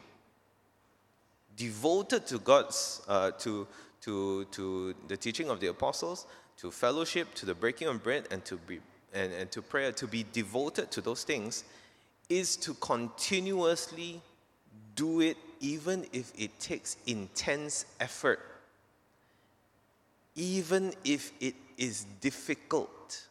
devoted 1.56 2.28
to 2.28 2.40
God's, 2.40 3.02
uh, 3.08 3.32
to, 3.40 3.66
to, 4.02 4.46
to 4.46 4.94
the 5.08 5.18
teaching 5.18 5.50
of 5.50 5.60
the 5.60 5.68
apostles, 5.68 6.28
to 6.58 6.70
fellowship, 6.70 7.34
to 7.36 7.46
the 7.46 7.56
breaking 7.56 7.88
of 7.88 8.04
bread, 8.04 8.28
and 8.30 8.44
to, 8.46 8.58
be, 8.58 8.80
and, 9.14 9.32
and 9.34 9.50
to 9.52 9.62
prayer, 9.62 9.92
to 9.94 10.08
be 10.08 10.26
devoted 10.34 10.92
to 10.92 11.02
those 11.02 11.24
things, 11.24 11.64
is 12.30 12.56
to 12.58 12.74
continuously 12.76 14.22
do 14.96 15.22
it 15.22 15.38
even 15.60 16.06
if 16.12 16.32
it 16.38 16.60
takes 16.60 16.98
intense 17.08 17.86
effort, 18.00 18.40
even 20.36 20.94
if 21.04 21.32
it 21.40 21.56
is 21.78 22.06
difficult 22.22 23.28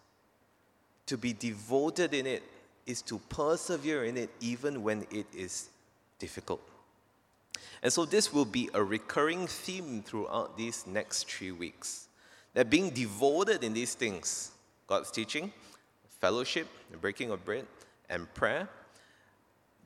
to 1.07 1.17
be 1.17 1.33
devoted 1.33 2.15
in 2.15 2.27
it 2.27 2.43
is 2.87 3.03
to 3.03 3.19
persevere 3.29 4.05
in 4.05 4.17
it 4.17 4.31
even 4.41 4.83
when 4.83 5.07
it 5.11 5.27
is 5.35 5.69
difficult. 6.19 6.63
And 7.83 7.93
so, 7.93 8.05
this 8.05 8.33
will 8.33 8.45
be 8.45 8.69
a 8.75 8.83
recurring 8.83 9.47
theme 9.47 10.03
throughout 10.03 10.57
these 10.57 10.87
next 10.87 11.31
three 11.31 11.53
weeks. 11.53 12.09
That 12.55 12.71
being 12.71 12.91
devoted 12.91 13.63
in 13.63 13.75
these 13.75 13.95
things 13.95 14.53
God's 14.87 15.11
teaching, 15.11 15.53
fellowship, 16.21 16.69
the 16.91 16.97
breaking 16.97 17.31
of 17.31 17.45
bread, 17.45 17.67
and 18.09 18.33
prayer 18.35 18.69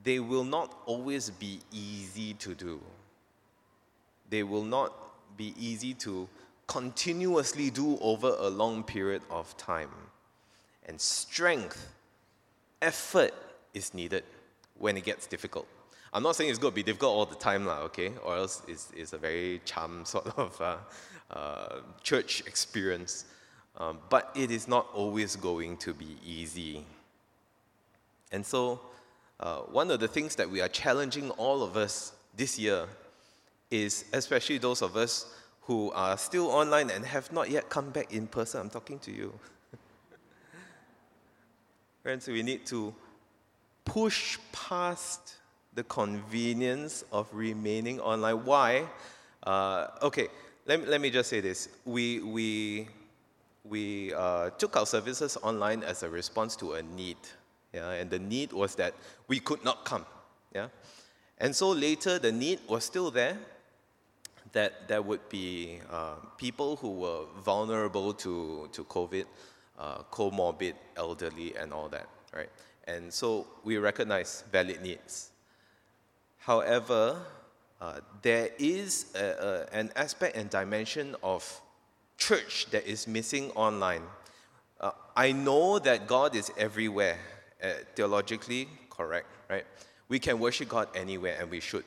they 0.02 0.20
will 0.20 0.44
not 0.44 0.76
always 0.86 1.30
be 1.30 1.60
easy 1.72 2.34
to 2.34 2.54
do. 2.54 2.80
They 4.28 4.42
will 4.42 4.64
not 4.64 4.92
be 5.36 5.54
easy 5.58 5.94
to 5.94 6.28
continuously 6.66 7.70
do 7.70 7.98
over 8.00 8.36
a 8.38 8.48
long 8.48 8.84
period 8.84 9.22
of 9.30 9.56
time 9.56 9.90
and 10.90 11.00
strength, 11.00 11.88
effort 12.82 13.32
is 13.74 13.94
needed 13.94 14.24
when 14.78 14.96
it 14.96 15.04
gets 15.04 15.26
difficult. 15.26 15.66
I'm 16.12 16.24
not 16.24 16.34
saying 16.34 16.50
it's 16.50 16.58
going 16.58 16.72
to 16.72 16.74
be 16.74 16.82
difficult 16.82 17.12
all 17.12 17.26
the 17.26 17.36
time, 17.36 17.64
lah, 17.64 17.78
okay? 17.82 18.10
Or 18.24 18.36
else 18.36 18.62
it's, 18.66 18.90
it's 18.96 19.12
a 19.12 19.18
very 19.18 19.60
charm 19.64 20.04
sort 20.14 20.26
of 20.36 20.60
uh, 20.60 20.76
uh, 21.30 21.80
church 22.02 22.42
experience. 22.46 23.26
Um, 23.76 23.98
but 24.08 24.32
it 24.34 24.50
is 24.50 24.66
not 24.66 24.88
always 24.92 25.36
going 25.36 25.76
to 25.78 25.94
be 25.94 26.16
easy. 26.26 26.84
And 28.32 28.44
so, 28.44 28.80
uh, 29.40 29.60
one 29.60 29.90
of 29.90 30.00
the 30.00 30.08
things 30.08 30.36
that 30.36 30.48
we 30.48 30.60
are 30.60 30.68
challenging 30.68 31.30
all 31.30 31.62
of 31.62 31.76
us 31.76 32.12
this 32.36 32.58
year 32.58 32.86
is, 33.70 34.04
especially 34.12 34.58
those 34.58 34.82
of 34.82 34.96
us 34.96 35.32
who 35.62 35.90
are 35.92 36.18
still 36.18 36.48
online 36.48 36.90
and 36.90 37.06
have 37.06 37.32
not 37.32 37.48
yet 37.48 37.70
come 37.70 37.90
back 37.90 38.12
in 38.12 38.26
person, 38.26 38.60
I'm 38.60 38.70
talking 38.70 38.98
to 39.00 39.10
you. 39.10 39.32
Friends, 42.02 42.28
we 42.28 42.42
need 42.42 42.66
to 42.66 42.94
push 43.84 44.38
past 44.52 45.36
the 45.74 45.84
convenience 45.84 47.04
of 47.10 47.26
remaining 47.32 47.98
online. 48.00 48.44
Why? 48.44 48.84
Uh, 49.42 49.86
okay, 50.02 50.28
let, 50.66 50.86
let 50.86 51.00
me 51.00 51.08
just 51.08 51.30
say 51.30 51.40
this. 51.40 51.70
We, 51.86 52.20
we, 52.20 52.88
we 53.64 54.12
uh, 54.12 54.50
took 54.50 54.76
our 54.76 54.86
services 54.86 55.38
online 55.42 55.82
as 55.82 56.02
a 56.02 56.10
response 56.10 56.56
to 56.56 56.74
a 56.74 56.82
need. 56.82 57.16
Yeah, 57.72 57.90
and 57.90 58.10
the 58.10 58.18
need 58.18 58.52
was 58.52 58.74
that 58.76 58.94
we 59.28 59.38
could 59.40 59.64
not 59.64 59.84
come. 59.84 60.04
Yeah? 60.54 60.68
And 61.38 61.54
so 61.54 61.70
later, 61.70 62.18
the 62.18 62.32
need 62.32 62.60
was 62.68 62.84
still 62.84 63.10
there 63.10 63.38
that 64.52 64.88
there 64.88 65.00
would 65.02 65.28
be 65.28 65.80
uh, 65.90 66.16
people 66.36 66.76
who 66.76 66.90
were 66.90 67.24
vulnerable 67.44 68.12
to, 68.12 68.68
to 68.72 68.84
COVID 68.84 69.24
uh, 69.78 70.02
comorbid, 70.10 70.74
elderly, 70.96 71.56
and 71.56 71.72
all 71.72 71.88
that, 71.88 72.06
right? 72.34 72.50
And 72.86 73.12
so 73.12 73.46
we 73.64 73.78
recognize 73.78 74.44
valid 74.52 74.82
needs. 74.82 75.30
However, 76.38 77.16
uh, 77.80 78.00
there 78.22 78.50
is 78.58 79.06
a, 79.14 79.66
a, 79.72 79.78
an 79.78 79.90
aspect 79.96 80.36
and 80.36 80.50
dimension 80.50 81.16
of 81.22 81.60
church 82.18 82.66
that 82.72 82.86
is 82.86 83.06
missing 83.06 83.50
online. 83.52 84.02
Uh, 84.80 84.90
I 85.16 85.32
know 85.32 85.78
that 85.78 86.06
God 86.06 86.34
is 86.34 86.50
everywhere, 86.58 87.18
uh, 87.62 87.68
theologically 87.94 88.68
correct, 88.88 89.26
right? 89.48 89.64
We 90.08 90.18
can 90.18 90.38
worship 90.38 90.68
God 90.68 90.88
anywhere, 90.94 91.36
and 91.38 91.50
we 91.50 91.60
should. 91.60 91.84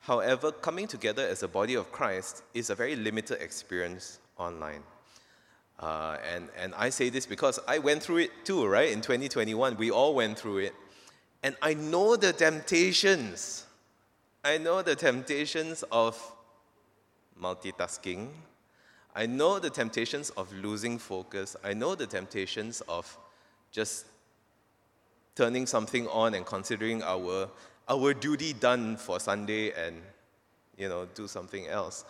However, 0.00 0.52
coming 0.52 0.86
together 0.86 1.26
as 1.26 1.42
a 1.42 1.48
body 1.48 1.74
of 1.74 1.90
Christ 1.90 2.42
is 2.52 2.70
a 2.70 2.74
very 2.74 2.94
limited 2.94 3.42
experience 3.42 4.18
online. 4.36 4.82
Uh, 5.80 6.18
and, 6.32 6.48
and 6.58 6.74
I 6.74 6.90
say 6.90 7.08
this 7.08 7.26
because 7.26 7.58
I 7.66 7.78
went 7.78 8.02
through 8.02 8.18
it 8.18 8.30
too, 8.44 8.66
right? 8.66 8.90
In 8.90 9.00
2021, 9.00 9.76
we 9.76 9.90
all 9.90 10.14
went 10.14 10.38
through 10.38 10.58
it. 10.58 10.74
And 11.42 11.56
I 11.60 11.74
know 11.74 12.16
the 12.16 12.32
temptations. 12.32 13.66
I 14.44 14.58
know 14.58 14.82
the 14.82 14.94
temptations 14.94 15.84
of 15.90 16.20
multitasking. 17.40 18.28
I 19.14 19.26
know 19.26 19.58
the 19.58 19.70
temptations 19.70 20.30
of 20.30 20.52
losing 20.52 20.98
focus. 20.98 21.56
I 21.64 21.74
know 21.74 21.94
the 21.94 22.06
temptations 22.06 22.80
of 22.82 23.18
just 23.72 24.06
turning 25.34 25.66
something 25.66 26.06
on 26.08 26.34
and 26.34 26.46
considering 26.46 27.02
our, 27.02 27.48
our 27.88 28.14
duty 28.14 28.52
done 28.52 28.96
for 28.96 29.18
Sunday 29.18 29.72
and, 29.72 29.96
you 30.76 30.88
know, 30.88 31.06
do 31.14 31.26
something 31.26 31.66
else. 31.66 32.04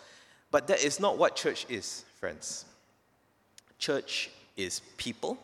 But 0.51 0.67
that 0.67 0.83
is 0.83 0.99
not 0.99 1.17
what 1.17 1.35
church 1.35 1.65
is, 1.69 2.05
friends. 2.19 2.65
Church 3.79 4.29
is 4.55 4.81
people. 4.97 5.37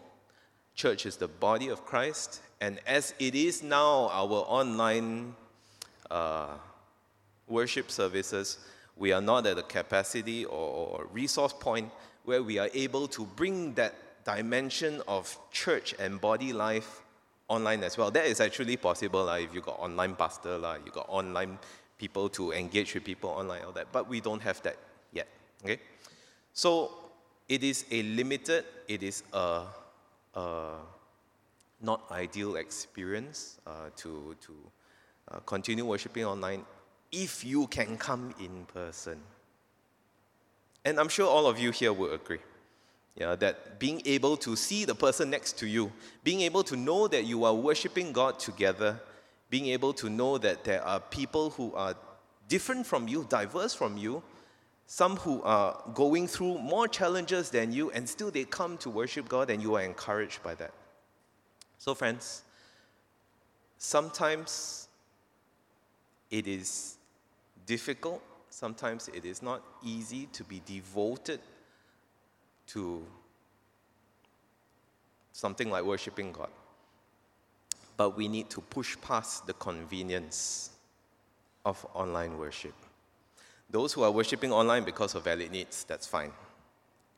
Church 0.76 1.06
is 1.06 1.18
the 1.18 1.28
body 1.28 1.68
of 1.70 1.86
Christ. 1.86 2.42
And 2.62 2.80
as 2.86 3.14
it 3.20 3.36
is 3.36 3.64
now, 3.64 4.10
our 4.10 4.46
online 4.48 5.36
uh, 6.10 6.50
worship 7.48 7.92
services, 7.92 8.60
we 8.96 9.12
are 9.12 9.22
not 9.22 9.48
at 9.48 9.58
a 9.58 9.64
capacity 9.64 10.46
or 10.46 11.08
resource 11.12 11.54
point 11.54 11.92
where 12.24 12.44
we 12.44 12.60
are 12.60 12.70
able 12.74 13.08
to 13.08 13.26
bring 13.36 13.74
that 13.74 13.96
dimension 14.24 15.02
of 15.08 15.36
church 15.52 15.96
and 16.00 16.22
body 16.22 16.54
life 16.54 17.02
online 17.52 17.84
as 17.84 17.98
well. 17.98 18.10
That 18.12 18.26
is 18.26 18.40
actually 18.40 18.78
possible 18.78 19.28
uh, 19.30 19.38
if 19.38 19.54
you 19.54 19.62
got 19.62 19.78
online 19.80 20.16
pastor, 20.16 20.56
uh, 20.64 20.78
you 20.86 20.92
got 20.92 21.06
online 21.10 21.60
people 21.98 22.30
to 22.30 22.54
engage 22.54 22.94
with 22.94 23.04
people 23.04 23.30
online, 23.30 23.64
all 23.66 23.74
that. 23.74 23.92
But 23.92 24.08
we 24.08 24.22
don't 24.22 24.42
have 24.42 24.62
that 24.64 24.78
yet. 25.12 25.28
Okay? 25.64 25.80
So 26.54 26.92
it 27.50 27.64
is 27.64 27.86
a 27.92 28.04
limited, 28.04 28.64
it 28.88 29.04
is 29.04 29.24
a, 29.34 29.64
a 30.36 30.76
not 31.82 32.02
ideal 32.12 32.56
experience 32.56 33.60
uh, 33.68 33.90
to, 33.98 34.36
to 34.40 34.54
uh, 35.32 35.40
continue 35.46 35.86
worshiping 35.86 36.26
online 36.26 36.64
if 37.12 37.44
you 37.44 37.68
can 37.68 37.98
come 37.98 38.34
in 38.40 38.66
person. 38.74 39.20
And 40.86 41.00
I'm 41.00 41.10
sure 41.10 41.28
all 41.28 41.46
of 41.46 41.60
you 41.60 41.72
here 41.72 41.92
will 41.92 42.14
agree. 42.14 42.40
Yeah, 43.16 43.36
that 43.36 43.80
being 43.80 44.02
able 44.06 44.38
to 44.38 44.56
see 44.56 44.86
the 44.86 44.96
person 44.96 45.30
next 45.30 45.58
to 45.60 45.68
you, 45.68 45.92
being 46.24 46.42
able 46.42 46.64
to 46.64 46.76
know 46.76 47.08
that 47.08 47.26
you 47.26 47.44
are 47.44 47.54
worshiping 47.54 48.14
God 48.14 48.40
together, 48.40 49.00
being 49.50 49.68
able 49.68 49.94
to 49.94 50.10
know 50.10 50.38
that 50.38 50.64
there 50.64 50.82
are 50.84 51.00
people 51.00 51.50
who 51.52 51.74
are 51.76 51.96
different 52.48 52.86
from 52.86 53.08
you, 53.08 53.26
diverse 53.30 53.74
from 53.74 53.98
you, 53.98 54.24
some 54.88 55.18
who 55.18 55.42
are 55.44 55.82
going 55.94 56.28
through 56.28 56.58
more 56.60 56.88
challenges 56.88 57.50
than 57.50 57.72
you, 57.72 57.92
and 57.92 58.08
still 58.08 58.32
they 58.32 58.46
come 58.46 58.78
to 58.78 58.90
worship 58.90 59.28
God 59.28 59.50
and 59.50 59.62
you 59.62 59.76
are 59.76 59.82
encouraged 59.82 60.42
by 60.42 60.56
that. 60.56 60.72
So, 61.78 61.94
friends, 61.94 62.44
sometimes 63.78 64.88
it 66.30 66.48
is 66.48 66.98
difficult, 67.66 68.22
sometimes 68.50 69.10
it 69.14 69.26
is 69.26 69.42
not 69.42 69.64
easy 69.84 70.28
to 70.34 70.44
be 70.44 70.62
devoted 70.66 71.40
to 72.74 73.06
something 75.32 75.70
like 75.70 75.84
worshiping 75.84 76.32
God. 76.32 76.50
But 77.98 78.16
we 78.18 78.28
need 78.28 78.50
to 78.52 78.62
push 78.62 78.98
past 79.02 79.48
the 79.48 79.54
convenience 79.54 80.72
of 81.66 81.86
online 81.94 82.38
worship. 82.38 82.74
Those 83.70 83.94
who 83.94 84.04
are 84.04 84.12
worshiping 84.12 84.52
online 84.52 84.84
because 84.84 85.16
of 85.16 85.24
valid 85.24 85.52
needs, 85.52 85.84
that's 85.84 86.08
fine. 86.08 86.32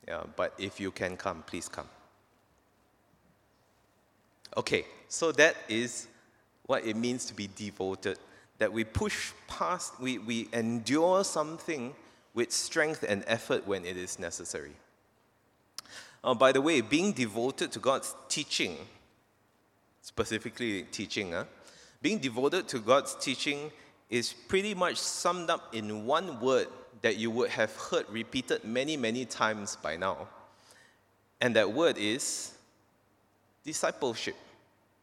Yeah, 0.06 0.22
but 0.36 0.54
if 0.58 0.78
you 0.78 0.90
can 0.90 1.16
come, 1.16 1.42
please 1.46 1.68
come. 1.68 1.88
Okay, 4.56 4.84
so 5.08 5.32
that 5.32 5.56
is 5.68 6.06
what 6.66 6.86
it 6.86 6.96
means 6.96 7.24
to 7.26 7.34
be 7.34 7.48
devoted 7.56 8.18
that 8.58 8.72
we 8.72 8.84
push 8.84 9.32
past, 9.48 10.00
we, 10.00 10.18
we 10.18 10.48
endure 10.52 11.24
something 11.24 11.94
with 12.34 12.52
strength 12.52 13.04
and 13.06 13.24
effort 13.26 13.66
when 13.66 13.84
it 13.84 13.96
is 13.96 14.18
necessary. 14.18 14.72
Uh, 16.24 16.32
by 16.32 16.52
the 16.52 16.60
way, 16.60 16.80
being 16.80 17.12
devoted 17.12 17.70
to 17.70 17.78
God's 17.78 18.16
teaching, 18.30 18.78
specifically 20.00 20.84
teaching, 20.84 21.32
huh? 21.32 21.44
being 22.00 22.18
devoted 22.18 22.66
to 22.68 22.78
God's 22.78 23.14
teaching 23.16 23.70
is 24.08 24.32
pretty 24.32 24.74
much 24.74 24.96
summed 24.96 25.50
up 25.50 25.74
in 25.74 26.06
one 26.06 26.40
word 26.40 26.68
that 27.02 27.18
you 27.18 27.30
would 27.30 27.50
have 27.50 27.76
heard 27.76 28.06
repeated 28.08 28.64
many, 28.64 28.96
many 28.96 29.26
times 29.26 29.76
by 29.76 29.96
now. 29.98 30.26
And 31.42 31.54
that 31.56 31.70
word 31.70 31.98
is 31.98 32.52
discipleship, 33.62 34.36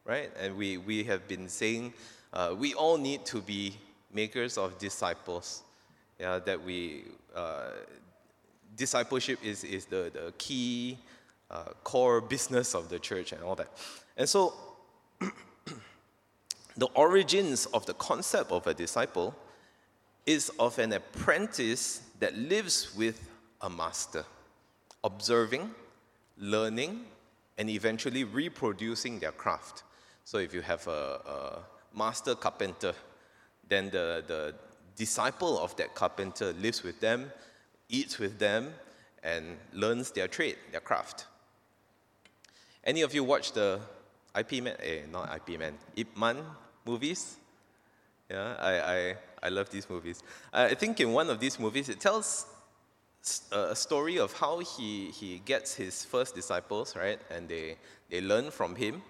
right? 0.04 0.28
And 0.40 0.56
we, 0.56 0.78
we 0.78 1.04
have 1.04 1.28
been 1.28 1.48
saying 1.48 1.92
uh, 2.32 2.52
we 2.58 2.74
all 2.74 2.98
need 2.98 3.24
to 3.26 3.40
be 3.40 3.76
makers 4.12 4.58
of 4.58 4.76
disciples. 4.76 5.62
Yeah, 6.18 6.40
that 6.40 6.60
we, 6.60 7.04
uh, 7.34 7.70
discipleship 8.76 9.38
is, 9.44 9.62
is 9.62 9.84
the, 9.86 10.10
the 10.12 10.32
key 10.38 10.98
uh, 11.52 11.64
core 11.84 12.20
business 12.20 12.74
of 12.74 12.88
the 12.88 12.98
church 12.98 13.32
and 13.32 13.42
all 13.42 13.54
that. 13.54 13.68
And 14.16 14.28
so, 14.28 14.54
the 16.76 16.86
origins 16.94 17.66
of 17.66 17.86
the 17.86 17.94
concept 17.94 18.50
of 18.50 18.66
a 18.66 18.74
disciple 18.74 19.34
is 20.26 20.50
of 20.58 20.78
an 20.78 20.92
apprentice 20.92 22.02
that 22.20 22.36
lives 22.36 22.94
with 22.96 23.28
a 23.60 23.70
master, 23.70 24.24
observing, 25.04 25.70
learning, 26.38 27.04
and 27.58 27.68
eventually 27.68 28.24
reproducing 28.24 29.18
their 29.18 29.32
craft. 29.32 29.82
So, 30.24 30.38
if 30.38 30.54
you 30.54 30.62
have 30.62 30.86
a, 30.86 31.20
a 31.26 31.58
master 31.94 32.34
carpenter. 32.34 32.94
Then 33.68 33.90
the, 33.90 34.24
the 34.26 34.54
disciple 34.96 35.58
of 35.58 35.76
that 35.76 35.94
carpenter 35.94 36.52
lives 36.54 36.82
with 36.82 37.00
them, 37.00 37.32
eats 37.88 38.18
with 38.18 38.38
them, 38.38 38.74
and 39.22 39.56
learns 39.72 40.10
their 40.10 40.28
trade, 40.28 40.56
their 40.72 40.80
craft. 40.80 41.26
Any 42.84 43.02
of 43.02 43.14
you 43.14 43.22
watch 43.22 43.52
the 43.52 43.80
IP 44.36 44.62
Man, 44.62 44.76
eh, 44.82 45.00
not 45.10 45.34
IP 45.36 45.58
Man, 45.58 45.74
Ip 45.96 46.16
Man 46.16 46.38
movies? 46.84 47.36
Yeah, 48.28 48.54
I, 48.58 48.80
I, 48.80 49.16
I 49.42 49.48
love 49.50 49.70
these 49.70 49.88
movies. 49.88 50.22
I 50.52 50.74
think 50.74 51.00
in 51.00 51.12
one 51.12 51.30
of 51.30 51.38
these 51.38 51.60
movies, 51.60 51.88
it 51.88 52.00
tells 52.00 52.46
a 53.52 53.76
story 53.76 54.18
of 54.18 54.32
how 54.32 54.58
he, 54.58 55.10
he 55.10 55.40
gets 55.44 55.74
his 55.74 56.04
first 56.04 56.34
disciples, 56.34 56.96
right? 56.96 57.20
And 57.30 57.48
they, 57.48 57.76
they 58.10 58.20
learn 58.20 58.50
from 58.50 58.74
him. 58.74 59.02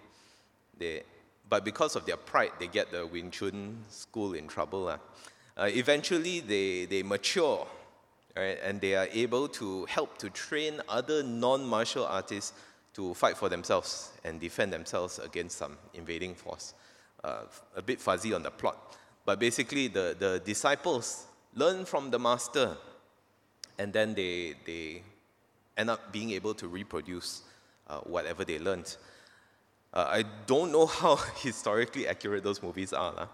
They, 0.78 1.02
but 1.48 1.64
because 1.64 1.96
of 1.96 2.04
their 2.04 2.16
pride, 2.16 2.52
they 2.58 2.66
get 2.66 2.90
the 2.90 3.06
Wing 3.06 3.30
Chun 3.30 3.78
school 3.88 4.34
in 4.34 4.48
trouble. 4.48 4.88
Uh. 4.88 4.98
Uh, 5.56 5.70
eventually, 5.72 6.40
they, 6.40 6.86
they 6.86 7.02
mature, 7.02 7.66
right, 8.36 8.58
and 8.62 8.80
they 8.80 8.96
are 8.96 9.08
able 9.12 9.48
to 9.48 9.84
help 9.86 10.18
to 10.18 10.30
train 10.30 10.80
other 10.88 11.22
non 11.22 11.64
martial 11.64 12.04
artists 12.04 12.52
to 12.94 13.14
fight 13.14 13.36
for 13.36 13.48
themselves 13.48 14.12
and 14.24 14.40
defend 14.40 14.72
themselves 14.72 15.18
against 15.18 15.56
some 15.56 15.78
invading 15.94 16.34
force. 16.34 16.74
Uh, 17.24 17.42
a 17.76 17.82
bit 17.82 18.00
fuzzy 18.00 18.34
on 18.34 18.42
the 18.42 18.50
plot. 18.50 18.96
But 19.24 19.38
basically, 19.38 19.88
the, 19.88 20.16
the 20.18 20.42
disciples 20.44 21.26
learn 21.54 21.84
from 21.84 22.10
the 22.10 22.18
master, 22.18 22.76
and 23.78 23.92
then 23.92 24.14
they, 24.14 24.54
they 24.66 25.02
end 25.76 25.90
up 25.90 26.12
being 26.12 26.32
able 26.32 26.54
to 26.54 26.68
reproduce 26.68 27.42
uh, 27.88 28.00
whatever 28.00 28.44
they 28.44 28.58
learned. 28.58 28.96
Uh, 29.94 30.06
I 30.08 30.24
don't 30.46 30.72
know 30.72 30.86
how 31.00 31.16
historically 31.36 32.06
accurate 32.08 32.42
those 32.42 32.62
movies 32.62 32.92
are, 32.92 33.14
uh, 33.16 33.26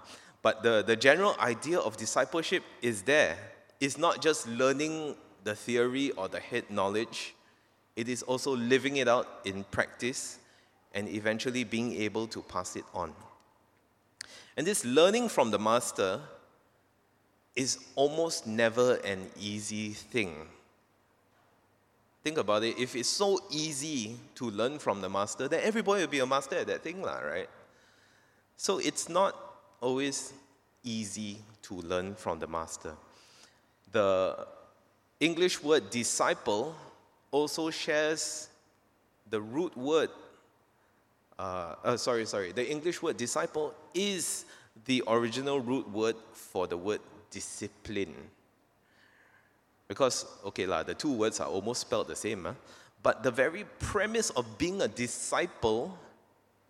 but 0.42 0.62
the, 0.62 0.84
the 0.86 0.96
general 0.96 1.34
idea 1.40 1.78
of 1.78 1.96
discipleship 1.96 2.62
is 2.82 3.02
there. 3.02 3.36
It's 3.80 3.98
not 3.98 4.20
just 4.20 4.46
learning 4.48 5.16
the 5.44 5.54
theory 5.54 6.10
or 6.12 6.28
the 6.28 6.40
head 6.40 6.70
knowledge, 6.70 7.34
it 7.98 8.08
is 8.08 8.22
also 8.22 8.54
living 8.54 8.98
it 8.98 9.08
out 9.08 9.40
in 9.44 9.64
practice 9.72 10.38
and 10.94 11.08
eventually 11.08 11.64
being 11.64 11.92
able 11.94 12.28
to 12.28 12.40
pass 12.42 12.76
it 12.76 12.84
on. 12.94 13.12
And 14.56 14.64
this 14.64 14.84
learning 14.84 15.30
from 15.30 15.50
the 15.50 15.58
master 15.58 16.20
is 17.56 17.76
almost 17.96 18.46
never 18.46 18.94
an 19.04 19.28
easy 19.36 19.88
thing. 19.88 20.46
Think 22.22 22.38
about 22.38 22.62
it. 22.62 22.78
If 22.78 22.94
it's 22.94 23.08
so 23.08 23.40
easy 23.50 24.16
to 24.36 24.48
learn 24.48 24.78
from 24.78 25.00
the 25.00 25.08
master, 25.08 25.48
then 25.48 25.62
everybody 25.64 26.02
will 26.02 26.08
be 26.08 26.20
a 26.20 26.26
master 26.26 26.54
at 26.54 26.68
that 26.68 26.84
thing, 26.84 27.02
right? 27.02 27.48
So 28.56 28.78
it's 28.78 29.08
not 29.08 29.34
always 29.80 30.32
easy 30.84 31.38
to 31.62 31.74
learn 31.74 32.14
from 32.14 32.38
the 32.38 32.46
master. 32.46 32.94
The 33.90 34.46
English 35.18 35.64
word 35.64 35.90
disciple 35.90 36.76
also 37.30 37.70
shares 37.70 38.48
the 39.30 39.40
root 39.40 39.76
word. 39.76 40.10
Uh, 41.38 41.74
uh, 41.84 41.96
sorry, 41.96 42.26
sorry. 42.26 42.52
The 42.52 42.68
English 42.68 43.00
word 43.02 43.16
disciple 43.16 43.74
is 43.94 44.44
the 44.86 45.02
original 45.06 45.60
root 45.60 45.88
word 45.90 46.16
for 46.32 46.66
the 46.66 46.76
word 46.76 47.00
discipline. 47.30 48.14
Because, 49.86 50.26
okay, 50.44 50.66
la, 50.66 50.82
the 50.82 50.94
two 50.94 51.12
words 51.12 51.40
are 51.40 51.48
almost 51.48 51.82
spelled 51.82 52.08
the 52.08 52.16
same, 52.16 52.46
but 53.02 53.22
the 53.22 53.30
very 53.30 53.64
premise 53.78 54.30
of 54.30 54.58
being 54.58 54.82
a 54.82 54.88
disciple 54.88 55.98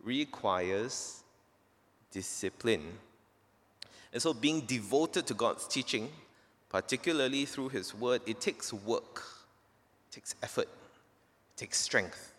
requires 0.03 1.23
discipline. 2.11 2.87
And 4.13 4.23
so, 4.23 4.33
being 4.33 4.61
devoted 4.63 5.27
to 5.27 5.35
God's 5.35 5.67
teaching, 5.67 6.09
particularly 6.69 7.45
through 7.45 7.71
His 7.71 7.95
Word, 7.95 8.23
it 8.27 8.41
takes 8.41 8.73
work, 8.73 9.23
takes 10.19 10.35
effort, 10.43 10.67
it 10.67 11.57
takes 11.57 11.79
strength 11.79 12.33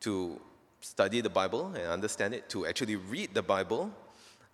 to 0.00 0.40
study 0.80 1.20
the 1.20 1.30
Bible 1.30 1.66
and 1.76 1.86
understand 1.86 2.34
it, 2.34 2.48
to 2.48 2.66
actually 2.66 2.96
read 2.96 3.32
the 3.34 3.42
Bible 3.42 3.92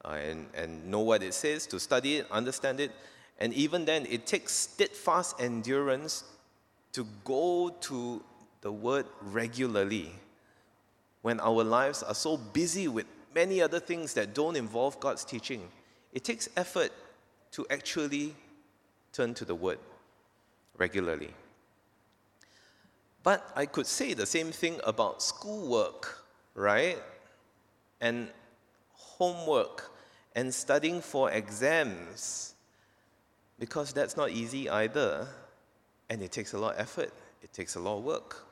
uh, 0.05 0.11
and, 0.11 0.47
and 0.53 0.87
know 0.87 1.01
what 1.01 1.23
it 1.23 1.33
says, 1.33 1.67
to 1.67 1.81
study 1.81 2.17
it, 2.17 2.27
understand 2.31 2.81
it. 2.81 2.91
And 3.39 3.55
even 3.55 3.87
then, 3.87 4.05
it 4.11 4.27
takes 4.27 4.53
steadfast 4.53 5.41
endurance 5.41 6.25
to 6.93 7.07
go 7.25 7.75
to 7.81 8.23
the 8.61 8.71
Word 8.71 9.07
regularly 9.23 10.13
when 11.23 11.41
our 11.41 11.65
lives 11.65 12.03
are 12.03 12.15
so 12.15 12.37
busy 12.37 12.89
with 12.89 13.07
many 13.35 13.63
other 13.63 13.81
things 13.81 14.13
that 14.13 14.35
don't 14.35 14.57
involve 14.57 15.01
God's 15.01 15.25
teaching. 15.25 15.67
It 16.13 16.25
takes 16.25 16.51
effort 16.59 16.93
to 17.53 17.67
actually 17.71 18.35
turn 19.15 19.33
to 19.33 19.47
the 19.47 19.55
Word 19.55 19.79
regularly. 20.77 21.31
But 23.23 23.51
I 23.55 23.67
could 23.67 23.87
say 23.87 24.15
the 24.15 24.27
same 24.27 24.51
thing 24.51 24.81
about 24.85 25.23
schoolwork, 25.23 26.25
right? 26.55 26.99
And 28.01 28.29
homework 28.93 29.93
and 30.35 30.53
studying 30.53 31.01
for 31.01 31.31
exams, 31.31 32.55
because 33.59 33.93
that's 33.93 34.17
not 34.17 34.31
easy 34.31 34.69
either. 34.69 35.29
And 36.09 36.23
it 36.23 36.33
takes 36.33 36.53
a 36.53 36.59
lot 36.59 36.75
of 36.75 36.81
effort, 36.81 37.13
it 37.43 37.53
takes 37.53 37.77
a 37.77 37.81
lot 37.81 37.99
of 37.99 38.05
work. 38.05 38.45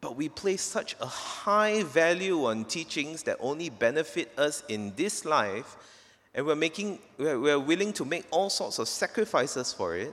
But 0.00 0.16
we 0.16 0.28
place 0.28 0.62
such 0.62 0.96
a 1.00 1.06
high 1.06 1.82
value 1.84 2.44
on 2.46 2.64
teachings 2.64 3.22
that 3.24 3.36
only 3.40 3.70
benefit 3.70 4.36
us 4.36 4.64
in 4.68 4.92
this 4.96 5.24
life, 5.24 5.76
and 6.34 6.46
we're, 6.46 6.56
making, 6.56 6.98
we're, 7.18 7.38
we're 7.38 7.58
willing 7.58 7.92
to 7.92 8.04
make 8.04 8.26
all 8.30 8.50
sorts 8.50 8.78
of 8.78 8.88
sacrifices 8.88 9.72
for 9.72 9.96
it, 9.96 10.12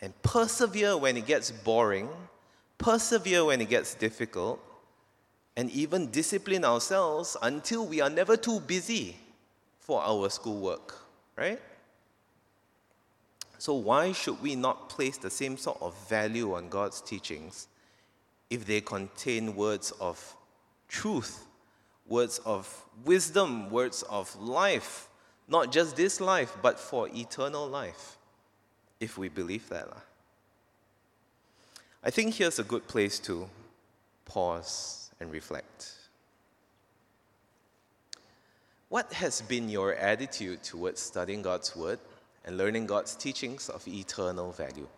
and 0.00 0.20
persevere 0.22 0.96
when 0.96 1.16
it 1.16 1.26
gets 1.26 1.50
boring, 1.50 2.08
persevere 2.78 3.44
when 3.44 3.60
it 3.60 3.68
gets 3.68 3.94
difficult, 3.94 4.60
and 5.56 5.70
even 5.70 6.10
discipline 6.10 6.64
ourselves 6.64 7.36
until 7.42 7.86
we 7.86 8.00
are 8.00 8.10
never 8.10 8.36
too 8.36 8.60
busy 8.60 9.16
for 9.80 10.02
our 10.02 10.28
schoolwork, 10.28 10.94
right? 11.36 11.60
So, 13.58 13.74
why 13.74 14.12
should 14.12 14.40
we 14.40 14.54
not 14.54 14.88
place 14.88 15.16
the 15.16 15.30
same 15.30 15.56
sort 15.56 15.82
of 15.82 15.96
value 16.08 16.54
on 16.54 16.68
God's 16.68 17.00
teachings 17.00 17.66
if 18.50 18.66
they 18.66 18.80
contain 18.80 19.56
words 19.56 19.90
of 20.00 20.36
truth, 20.86 21.46
words 22.06 22.38
of 22.44 22.84
wisdom, 23.04 23.70
words 23.70 24.04
of 24.04 24.34
life, 24.36 25.08
not 25.48 25.72
just 25.72 25.96
this 25.96 26.20
life, 26.20 26.56
but 26.62 26.78
for 26.78 27.08
eternal 27.08 27.66
life, 27.66 28.17
if 29.00 29.18
we 29.18 29.28
believe 29.28 29.68
that. 29.68 29.88
I 32.02 32.10
think 32.10 32.34
here's 32.34 32.58
a 32.58 32.64
good 32.64 32.86
place 32.86 33.18
to 33.20 33.48
pause 34.24 35.10
and 35.20 35.30
reflect. 35.30 35.94
What 38.88 39.12
has 39.12 39.42
been 39.42 39.68
your 39.68 39.94
attitude 39.94 40.62
towards 40.62 41.00
studying 41.00 41.42
God's 41.42 41.76
Word 41.76 41.98
and 42.44 42.56
learning 42.56 42.86
God's 42.86 43.14
teachings 43.14 43.68
of 43.68 43.86
eternal 43.86 44.52
value? 44.52 44.88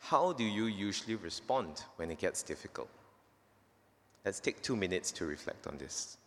How 0.00 0.32
do 0.32 0.44
you 0.44 0.64
usually 0.64 1.14
respond 1.14 1.82
when 1.96 2.10
it 2.10 2.18
gets 2.18 2.42
difficult? 2.42 2.90
Let's 4.24 4.40
take 4.40 4.60
two 4.62 4.76
minutes 4.76 5.10
to 5.12 5.24
reflect 5.24 5.66
on 5.66 5.78
this. 5.78 6.18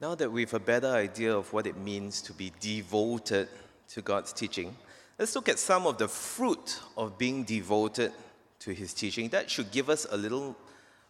Now 0.00 0.14
that 0.14 0.30
we 0.30 0.42
have 0.42 0.52
a 0.54 0.60
better 0.60 0.88
idea 0.88 1.34
of 1.34 1.52
what 1.52 1.66
it 1.66 1.76
means 1.78 2.20
to 2.22 2.34
be 2.34 2.52
devoted 2.60 3.48
to 3.88 4.02
God's 4.02 4.32
teaching, 4.32 4.76
let's 5.18 5.34
look 5.34 5.48
at 5.48 5.58
some 5.58 5.86
of 5.86 5.96
the 5.96 6.08
fruit 6.08 6.80
of 6.98 7.16
being 7.16 7.44
devoted 7.44 8.12
to 8.60 8.72
His 8.72 8.92
teaching. 8.92 9.30
That 9.30 9.50
should 9.50 9.70
give 9.70 9.88
us 9.88 10.06
a 10.10 10.16
little 10.16 10.54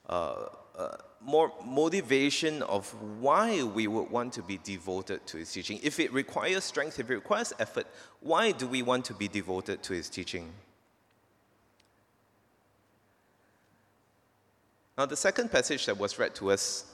uh, 0.09 0.46
uh, 0.79 0.96
more 1.20 1.53
motivation 1.64 2.62
of 2.62 2.88
why 3.20 3.64
we 3.64 3.88
would 3.88 4.09
want 4.09 4.33
to 4.35 4.42
be 4.42 4.59
devoted 4.62 5.27
to 5.27 5.38
His 5.38 5.51
teaching. 5.51 5.81
If 5.83 5.99
it 5.99 6.12
requires 6.12 6.62
strength, 6.62 7.01
if 7.01 7.11
it 7.11 7.14
requires 7.14 7.53
effort, 7.59 7.88
why 8.20 8.53
do 8.53 8.68
we 8.68 8.83
want 8.83 9.05
to 9.07 9.14
be 9.14 9.27
devoted 9.27 9.83
to 9.83 9.94
His 9.94 10.09
teaching? 10.09 10.53
Now, 14.96 15.07
the 15.07 15.16
second 15.16 15.51
passage 15.51 15.87
that 15.87 15.99
was 15.99 16.18
read 16.20 16.37
to 16.37 16.53
us 16.53 16.85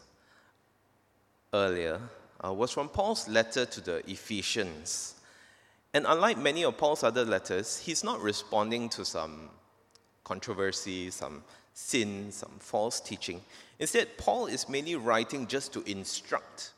earlier 1.53 2.01
uh, 2.45 2.53
was 2.53 2.71
from 2.71 2.89
Paul's 2.89 3.29
letter 3.29 3.65
to 3.67 3.81
the 3.81 4.11
Ephesians. 4.11 5.15
And 5.95 6.07
unlike 6.09 6.39
many 6.39 6.65
of 6.65 6.79
Paul's 6.79 7.03
other 7.03 7.25
letters, 7.25 7.79
he's 7.79 8.03
not 8.03 8.21
responding 8.21 8.89
to 8.91 9.05
some 9.05 9.51
controversy, 10.25 11.11
some 11.11 11.43
sin, 11.75 12.33
some 12.33 12.53
false 12.59 13.01
teaching. 13.01 13.41
Instead, 13.79 14.17
Paul 14.17 14.47
is 14.47 14.69
mainly 14.69 14.97
writing 14.97 15.47
just 15.47 15.73
to 15.75 15.83
instruct 15.91 16.73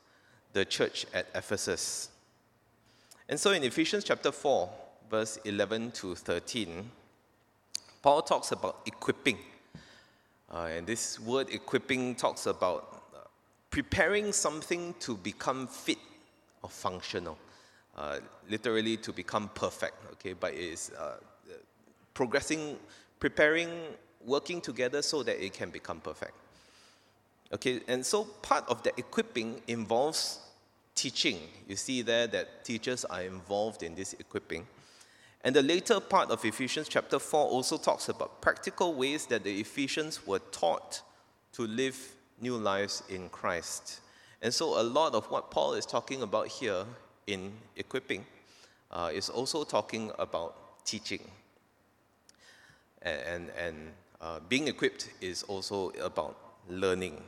the 0.53 0.65
church 0.65 1.05
at 1.13 1.27
Ephesus. 1.35 2.09
And 3.27 3.39
so 3.39 3.51
in 3.51 3.63
Ephesians 3.63 4.03
chapter 4.03 4.31
4, 4.31 4.69
verse 5.09 5.37
11 5.45 5.91
to 5.91 6.15
13, 6.15 6.89
Paul 8.01 8.21
talks 8.21 8.51
about 8.51 8.81
equipping. 8.85 9.37
Uh, 10.51 10.69
and 10.75 10.85
this 10.85 11.19
word 11.19 11.49
equipping 11.49 12.15
talks 12.15 12.45
about 12.45 12.94
preparing 13.75 14.31
something 14.31 14.95
to 15.01 15.17
become 15.17 15.67
fit 15.67 15.97
or 16.63 16.69
functional, 16.69 17.37
uh, 17.97 18.19
literally 18.49 18.95
to 18.95 19.11
become 19.11 19.49
perfect, 19.53 19.95
okay? 20.13 20.31
But 20.31 20.53
it 20.53 20.61
is 20.61 20.91
uh, 20.97 21.17
progressing, 22.13 22.77
preparing, 23.19 23.69
working 24.25 24.61
together 24.61 25.01
so 25.01 25.23
that 25.23 25.43
it 25.43 25.51
can 25.51 25.71
become 25.71 25.99
perfect. 25.99 26.31
Okay, 27.51 27.81
and 27.89 28.05
so 28.05 28.23
part 28.23 28.63
of 28.69 28.81
the 28.83 28.93
equipping 28.97 29.61
involves 29.67 30.39
teaching. 30.95 31.39
You 31.67 31.75
see 31.75 32.01
there 32.01 32.27
that 32.27 32.63
teachers 32.63 33.03
are 33.03 33.23
involved 33.23 33.83
in 33.83 33.93
this 33.93 34.13
equipping. 34.13 34.65
And 35.43 35.53
the 35.53 35.61
later 35.61 35.99
part 35.99 36.31
of 36.31 36.45
Ephesians 36.45 36.87
chapter 36.87 37.19
4 37.19 37.45
also 37.45 37.77
talks 37.77 38.07
about 38.07 38.39
practical 38.39 38.93
ways 38.93 39.25
that 39.25 39.43
the 39.43 39.59
Ephesians 39.59 40.25
were 40.25 40.39
taught 40.39 41.01
to 41.51 41.63
live 41.67 42.14
new 42.41 42.57
lives 42.57 43.03
in 43.09 43.29
Christ. 43.29 44.01
And 44.41 44.53
so 44.53 44.79
a 44.79 44.83
lot 44.83 45.15
of 45.15 45.25
what 45.31 45.51
Paul 45.51 45.73
is 45.73 45.85
talking 45.85 46.21
about 46.21 46.47
here 46.47 46.85
in 47.27 47.51
equipping 47.75 48.25
uh, 48.91 49.09
is 49.13 49.29
also 49.29 49.63
talking 49.63 50.11
about 50.19 50.55
teaching. 50.85 51.21
And, 53.01 53.19
and, 53.21 53.49
and 53.57 53.75
uh, 54.21 54.39
being 54.47 54.67
equipped 54.67 55.09
is 55.21 55.43
also 55.43 55.89
about 56.01 56.37
learning. 56.69 57.21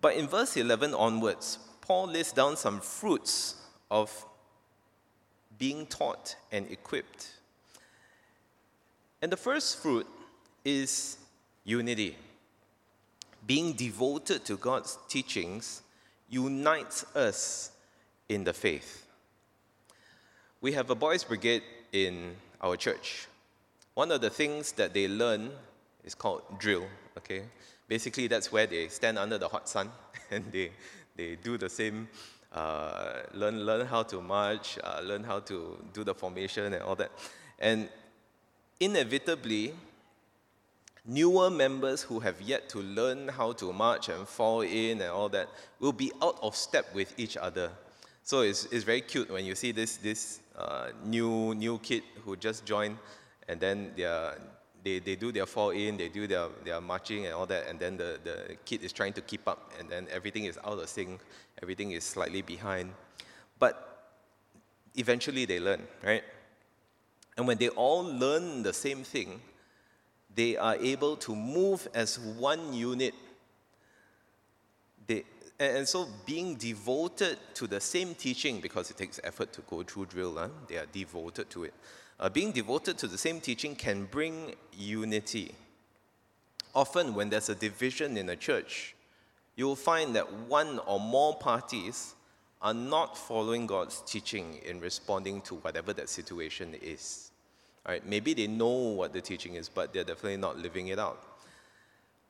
But 0.00 0.16
in 0.16 0.26
verse 0.26 0.56
11 0.56 0.94
onwards, 0.94 1.58
Paul 1.80 2.08
lists 2.08 2.32
down 2.32 2.56
some 2.56 2.80
fruits 2.80 3.56
of 3.90 4.24
being 5.58 5.86
taught 5.86 6.36
and 6.50 6.70
equipped. 6.70 7.30
And 9.20 9.30
the 9.30 9.36
first 9.36 9.78
fruit 9.78 10.06
is 10.64 11.18
unity. 11.64 12.16
Being 13.46 13.72
devoted 13.72 14.44
to 14.46 14.56
God's 14.56 14.98
teachings 15.08 15.82
unites 16.28 17.04
us 17.16 17.72
in 18.28 18.44
the 18.44 18.52
faith. 18.52 19.06
We 20.60 20.72
have 20.72 20.90
a 20.90 20.94
boys' 20.94 21.24
brigade 21.24 21.62
in 21.92 22.36
our 22.60 22.76
church. 22.76 23.26
One 23.94 24.10
of 24.12 24.20
the 24.20 24.30
things 24.30 24.72
that 24.72 24.94
they 24.94 25.08
learn 25.08 25.50
is 26.04 26.14
called 26.14 26.42
drill, 26.58 26.86
okay? 27.18 27.42
Basically, 27.88 28.26
that's 28.28 28.50
where 28.50 28.66
they 28.66 28.88
stand 28.88 29.18
under 29.18 29.38
the 29.38 29.48
hot 29.48 29.68
sun 29.68 29.90
and 30.30 30.44
they, 30.50 30.70
they 31.16 31.36
do 31.36 31.58
the 31.58 31.68
same, 31.68 32.08
uh, 32.52 33.22
learn, 33.34 33.66
learn 33.66 33.86
how 33.86 34.02
to 34.04 34.20
march, 34.22 34.78
uh, 34.82 35.00
learn 35.02 35.24
how 35.24 35.40
to 35.40 35.76
do 35.92 36.04
the 36.04 36.14
formation 36.14 36.72
and 36.72 36.82
all 36.82 36.94
that. 36.94 37.10
And 37.58 37.88
inevitably, 38.80 39.74
newer 41.04 41.50
members 41.50 42.02
who 42.02 42.20
have 42.20 42.40
yet 42.40 42.68
to 42.68 42.78
learn 42.78 43.28
how 43.28 43.52
to 43.52 43.72
march 43.72 44.08
and 44.08 44.26
fall 44.26 44.60
in 44.60 45.00
and 45.00 45.10
all 45.10 45.28
that 45.28 45.48
will 45.80 45.92
be 45.92 46.12
out 46.22 46.38
of 46.42 46.54
step 46.54 46.94
with 46.94 47.12
each 47.18 47.36
other. 47.36 47.70
So 48.22 48.42
it's, 48.42 48.66
it's 48.66 48.84
very 48.84 49.00
cute 49.00 49.30
when 49.30 49.44
you 49.44 49.54
see 49.54 49.72
this, 49.72 49.96
this 49.96 50.40
uh, 50.56 50.90
new, 51.04 51.54
new 51.54 51.78
kid 51.78 52.04
who 52.24 52.36
just 52.36 52.64
joined 52.64 52.98
and 53.48 53.58
then 53.58 53.92
they, 53.96 54.30
they, 54.84 54.98
they 54.98 55.16
do 55.16 55.32
their 55.32 55.46
fall 55.46 55.70
in, 55.70 55.96
they 55.96 56.08
do 56.08 56.26
their, 56.26 56.48
their 56.64 56.80
marching 56.80 57.26
and 57.26 57.34
all 57.34 57.46
that, 57.46 57.68
and 57.68 57.78
then 57.78 57.96
the, 57.96 58.18
the 58.22 58.56
kid 58.64 58.82
is 58.82 58.92
trying 58.92 59.12
to 59.12 59.20
keep 59.20 59.46
up, 59.46 59.72
and 59.78 59.88
then 59.88 60.06
everything 60.10 60.44
is 60.44 60.58
out 60.64 60.78
of 60.78 60.88
sync, 60.88 61.20
everything 61.62 61.92
is 61.92 62.04
slightly 62.04 62.42
behind. 62.42 62.92
But 63.58 64.14
eventually 64.96 65.44
they 65.44 65.60
learn, 65.60 65.82
right? 66.02 66.24
And 67.36 67.46
when 67.46 67.58
they 67.58 67.68
all 67.68 68.04
learn 68.04 68.62
the 68.62 68.72
same 68.72 69.04
thing, 69.04 69.40
they 70.34 70.56
are 70.56 70.76
able 70.76 71.16
to 71.16 71.34
move 71.34 71.88
as 71.94 72.18
one 72.18 72.72
unit. 72.72 73.14
They, 75.06 75.24
and 75.58 75.86
so 75.86 76.08
being 76.26 76.56
devoted 76.56 77.38
to 77.54 77.66
the 77.66 77.80
same 77.80 78.14
teaching, 78.14 78.60
because 78.60 78.90
it 78.90 78.96
takes 78.96 79.20
effort 79.22 79.52
to 79.54 79.62
go 79.62 79.82
through 79.82 80.06
drill, 80.06 80.36
huh? 80.36 80.48
they 80.68 80.76
are 80.76 80.86
devoted 80.86 81.50
to 81.50 81.64
it. 81.64 81.74
Uh, 82.18 82.28
being 82.28 82.52
devoted 82.52 82.96
to 82.98 83.06
the 83.06 83.18
same 83.18 83.40
teaching 83.40 83.74
can 83.74 84.04
bring 84.04 84.54
unity. 84.72 85.54
Often, 86.74 87.14
when 87.14 87.30
there's 87.30 87.48
a 87.48 87.54
division 87.54 88.16
in 88.16 88.28
a 88.28 88.36
church, 88.36 88.94
you'll 89.56 89.76
find 89.76 90.14
that 90.16 90.32
one 90.32 90.78
or 90.86 91.00
more 91.00 91.36
parties 91.36 92.14
are 92.62 92.72
not 92.72 93.18
following 93.18 93.66
God's 93.66 94.02
teaching 94.06 94.60
in 94.64 94.80
responding 94.80 95.40
to 95.42 95.56
whatever 95.56 95.92
that 95.92 96.08
situation 96.08 96.76
is. 96.80 97.31
Right? 97.86 98.06
Maybe 98.06 98.32
they 98.34 98.46
know 98.46 98.68
what 98.68 99.12
the 99.12 99.20
teaching 99.20 99.56
is, 99.56 99.68
but 99.68 99.92
they're 99.92 100.04
definitely 100.04 100.36
not 100.36 100.56
living 100.58 100.88
it 100.88 100.98
out. 100.98 101.22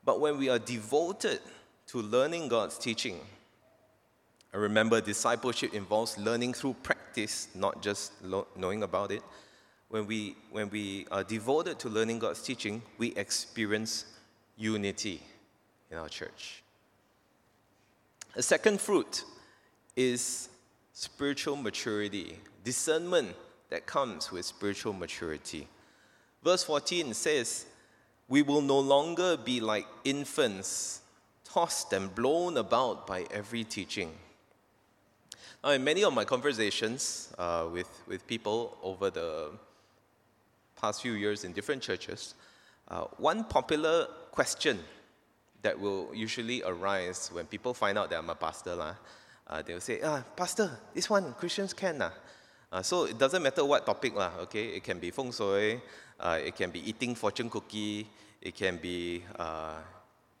But 0.03 0.19
when 0.19 0.37
we 0.37 0.49
are 0.49 0.59
devoted 0.59 1.39
to 1.87 2.01
learning 2.01 2.47
God's 2.47 2.77
teaching, 2.77 3.19
I 4.53 4.57
remember 4.57 4.99
discipleship 5.01 5.73
involves 5.73 6.17
learning 6.17 6.53
through 6.53 6.75
practice, 6.83 7.47
not 7.55 7.81
just 7.81 8.11
lo- 8.23 8.47
knowing 8.55 8.83
about 8.83 9.11
it. 9.11 9.21
When 9.89 10.07
we, 10.07 10.35
when 10.51 10.69
we 10.69 11.05
are 11.11 11.23
devoted 11.23 11.79
to 11.79 11.89
learning 11.89 12.19
God's 12.19 12.41
teaching, 12.41 12.81
we 12.97 13.13
experience 13.15 14.05
unity 14.57 15.21
in 15.91 15.97
our 15.97 16.09
church. 16.09 16.63
A 18.35 18.41
second 18.41 18.81
fruit 18.81 19.23
is 19.95 20.49
spiritual 20.93 21.55
maturity, 21.55 22.39
discernment 22.63 23.35
that 23.73 23.87
comes 23.87 24.31
with 24.31 24.45
spiritual 24.45 24.93
maturity. 24.93 25.67
Verse 26.43 26.63
14 26.63 27.11
says, 27.15 27.65
We 28.27 28.43
will 28.43 28.61
no 28.61 28.79
longer 28.79 29.35
be 29.35 29.61
like 29.61 29.87
infants, 30.03 31.01
tossed 31.43 31.91
and 31.91 32.13
blown 32.13 32.57
about 32.57 33.07
by 33.07 33.25
every 33.31 33.63
teaching. 33.63 34.11
Now, 35.63 35.71
in 35.71 35.83
many 35.83 36.03
of 36.03 36.13
my 36.13 36.23
conversations 36.23 37.33
uh, 37.39 37.67
with, 37.73 37.89
with 38.05 38.27
people 38.27 38.77
over 38.83 39.09
the 39.09 39.49
past 40.79 41.01
few 41.01 41.13
years 41.13 41.43
in 41.43 41.51
different 41.51 41.81
churches, 41.81 42.35
uh, 42.89 43.05
one 43.17 43.43
popular 43.43 44.05
question 44.29 44.77
that 45.63 45.79
will 45.79 46.13
usually 46.13 46.61
arise 46.61 47.31
when 47.33 47.47
people 47.47 47.73
find 47.73 47.97
out 47.97 48.11
that 48.11 48.19
I'm 48.19 48.29
a 48.29 48.35
pastor, 48.35 48.75
lah, 48.75 48.93
uh, 49.47 49.63
they'll 49.63 49.81
say, 49.81 49.99
ah, 50.03 50.23
Pastor, 50.35 50.77
this 50.93 51.09
one 51.09 51.33
Christians 51.33 51.73
can. 51.73 52.03
Uh. 52.03 52.11
Uh, 52.73 52.81
so 52.81 53.03
it 53.05 53.19
doesn't 53.19 53.43
matter 53.43 53.63
what 53.63 53.85
topic, 53.85 54.15
lah, 54.15 54.31
okay? 54.41 54.73
It 54.73 54.83
can 54.83 54.97
be 54.97 55.11
feng 55.11 55.31
shui, 55.31 55.79
uh, 56.19 56.39
it 56.43 56.55
can 56.55 56.71
be 56.71 56.81
eating 56.89 57.13
fortune 57.13 57.47
cookie, 57.47 58.07
it 58.41 58.55
can 58.55 58.77
be 58.77 59.21
uh, 59.37 59.77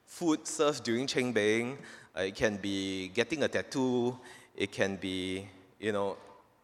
food 0.07 0.47
served 0.47 0.83
during 0.83 1.05
Cheng 1.05 1.31
Beng, 1.31 1.77
uh, 2.17 2.21
it 2.21 2.33
can 2.33 2.57
be 2.57 3.09
getting 3.09 3.43
a 3.43 3.47
tattoo, 3.47 4.17
it 4.57 4.71
can 4.71 4.95
be, 4.95 5.47
you 5.79 5.91
know, 5.91 6.17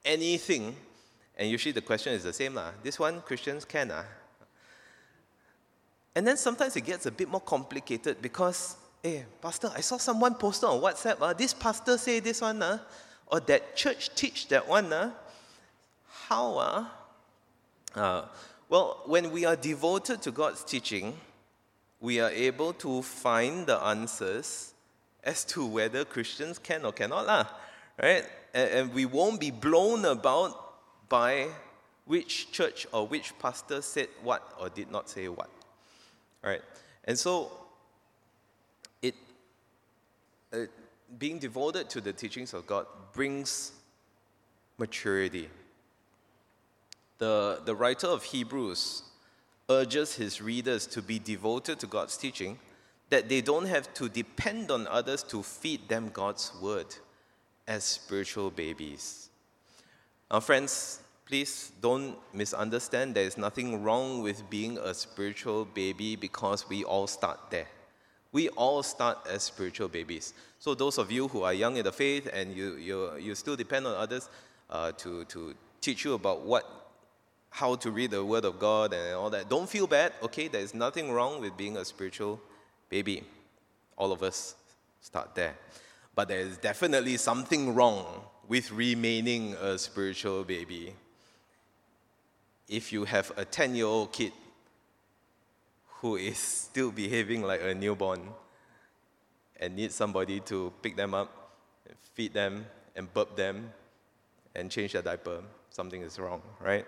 anything. 0.03 0.75
And 1.38 1.47
usually 1.47 1.73
the 1.73 1.86
question 1.86 2.13
is 2.13 2.23
the 2.23 2.34
same, 2.34 2.55
lah. 2.55 2.71
This 2.82 2.97
one 2.97 3.21
Christians 3.21 3.63
can, 3.63 3.91
ah. 3.91 4.05
And 6.15 6.25
then 6.25 6.38
sometimes 6.38 6.75
it 6.77 6.82
gets 6.82 7.05
a 7.05 7.12
bit 7.12 7.29
more 7.29 7.41
complicated 7.41 8.23
because, 8.23 8.75
hey, 9.03 9.23
Pastor, 9.39 9.71
I 9.75 9.82
saw 9.82 9.97
someone 9.97 10.34
posted 10.34 10.67
on 10.67 10.82
WhatsApp, 10.82 11.21
uh, 11.21 11.34
this 11.34 11.53
pastor 11.53 11.99
say 11.99 12.19
this 12.21 12.41
one, 12.41 12.63
uh, 12.63 12.79
or 13.27 13.39
that 13.41 13.75
church 13.75 14.10
teach 14.15 14.47
that 14.47 14.67
one. 14.67 14.91
Uh, 14.91 15.12
how? 16.30 16.88
Uh? 17.96 18.22
Well, 18.70 19.02
when 19.08 19.32
we 19.32 19.46
are 19.46 19.56
devoted 19.56 20.22
to 20.22 20.32
God's 20.32 20.63
teaching, 20.63 21.18
we 22.00 22.20
are 22.20 22.30
able 22.30 22.74
to 22.74 23.02
find 23.02 23.65
the 23.65 23.78
answers 23.78 24.76
as 25.24 25.44
to 25.46 25.65
whether 25.65 26.06
Christians 26.06 26.60
can 26.60 26.86
or 26.86 26.92
cannot, 26.92 27.26
lah, 27.26 27.48
right? 28.02 28.26
And, 28.54 28.70
and 28.72 28.94
we 28.94 29.08
won't 29.08 29.39
be 29.39 29.50
blown 29.50 30.06
about 30.06 31.10
by 31.10 31.48
which 32.06 32.52
church 32.52 32.86
or 32.94 33.08
which 33.08 33.34
pastor 33.39 33.82
said 33.82 34.10
what 34.22 34.54
or 34.60 34.70
did 34.70 34.92
not 34.92 35.10
say 35.10 35.28
what. 35.28 35.50
Right? 36.44 36.62
And 37.06 37.18
so, 37.18 37.52
it, 39.02 39.15
uh, 40.54 40.60
being 41.18 41.39
devoted 41.39 41.89
to 41.89 42.02
the 42.02 42.13
teachings 42.13 42.54
of 42.54 42.68
God 42.68 42.86
brings 43.13 43.72
maturity. 44.78 45.50
The, 47.19 47.62
the 47.63 47.75
writer 47.75 48.08
of 48.08 48.23
Hebrews 48.23 49.03
urges 49.69 50.15
his 50.15 50.41
readers 50.41 50.88
to 50.88 51.01
be 51.01 51.19
devoted 51.19 51.79
to 51.79 51.88
God's 51.88 52.17
teaching, 52.17 52.58
that 53.10 53.29
they 53.29 53.41
don't 53.41 53.67
have 53.67 53.93
to 53.95 54.10
depend 54.10 54.71
on 54.71 54.88
others 54.88 55.23
to 55.23 55.43
feed 55.43 55.88
them 55.88 56.10
God's 56.12 56.51
word. 56.62 56.95
as 57.69 57.84
spiritual 57.84 58.49
babies. 58.49 59.29
Now, 60.32 60.39
friends, 60.39 60.99
please 61.25 61.71
don't 61.79 62.17
misunderstand. 62.34 63.13
There 63.15 63.23
is 63.23 63.38
nothing 63.38 63.84
wrong 63.84 64.23
with 64.23 64.49
being 64.49 64.79
a 64.79 64.93
spiritual 64.93 65.65
baby 65.65 66.15
because 66.15 66.67
we 66.67 66.84
all 66.84 67.05
start 67.05 67.39
there. 67.51 67.67
We 68.32 68.49
all 68.49 68.82
start 68.82 69.19
as 69.29 69.43
spiritual 69.43 69.88
babies. 69.88 70.34
So, 70.58 70.73
those 70.73 70.97
of 70.97 71.12
you 71.12 71.27
who 71.27 71.43
are 71.43 71.53
young 71.53 71.77
in 71.77 71.84
the 71.84 71.91
faith 71.91 72.27
and 72.34 72.55
you, 72.55 72.75
you, 72.75 73.15
you 73.17 73.36
still 73.36 73.55
depend 73.55 73.86
on 73.86 73.95
others 73.95 74.29
uh, 74.69 74.91
to, 74.93 75.25
to 75.25 75.53
teach 75.79 76.03
you 76.03 76.13
about 76.13 76.41
what 76.41 76.79
how 77.50 77.76
to 77.76 77.92
read 77.92 78.12
the 78.12 78.24
Word 78.24 78.46
of 78.46 78.60
God 78.60 78.94
and 78.94 79.16
all 79.16 79.30
that. 79.30 79.50
Don't 79.50 79.70
feel 79.70 79.88
bad, 79.88 80.14
okay? 80.24 80.48
There's 80.48 80.74
nothing 80.74 81.12
wrong 81.12 81.42
with 81.42 81.58
being 81.58 81.78
a 81.78 81.86
spiritual 81.86 82.40
baby. 82.90 83.24
All 83.98 84.12
of 84.12 84.24
us 84.24 84.56
start 85.02 85.36
there. 85.36 85.56
But 86.16 86.28
there's 86.28 86.58
definitely 86.58 87.18
something 87.18 87.74
wrong 87.74 88.06
with 88.48 88.72
remaining 88.72 89.54
a 89.62 89.78
spiritual 89.78 90.44
baby. 90.44 90.94
If 92.68 92.92
you 92.92 93.06
have 93.06 93.32
a 93.38 93.46
10 93.46 93.76
year 93.76 93.86
old 93.86 94.12
kid 94.12 94.34
who 96.02 96.16
is 96.16 96.38
still 96.38 96.92
behaving 96.92 97.44
like 97.44 97.62
a 97.62 97.74
newborn 97.74 98.22
and 99.60 99.76
needs 99.76 99.96
somebody 99.96 100.40
to 100.42 100.72
pick 100.82 100.96
them 100.96 101.14
up, 101.14 101.52
feed 102.14 102.34
them, 102.34 102.66
and 102.96 103.14
burp 103.14 103.36
them, 103.36 103.72
and 104.56 104.72
change 104.72 104.94
their 104.94 105.02
diaper, 105.02 105.42
something 105.70 106.02
is 106.02 106.18
wrong, 106.20 106.42
right? 106.60 106.86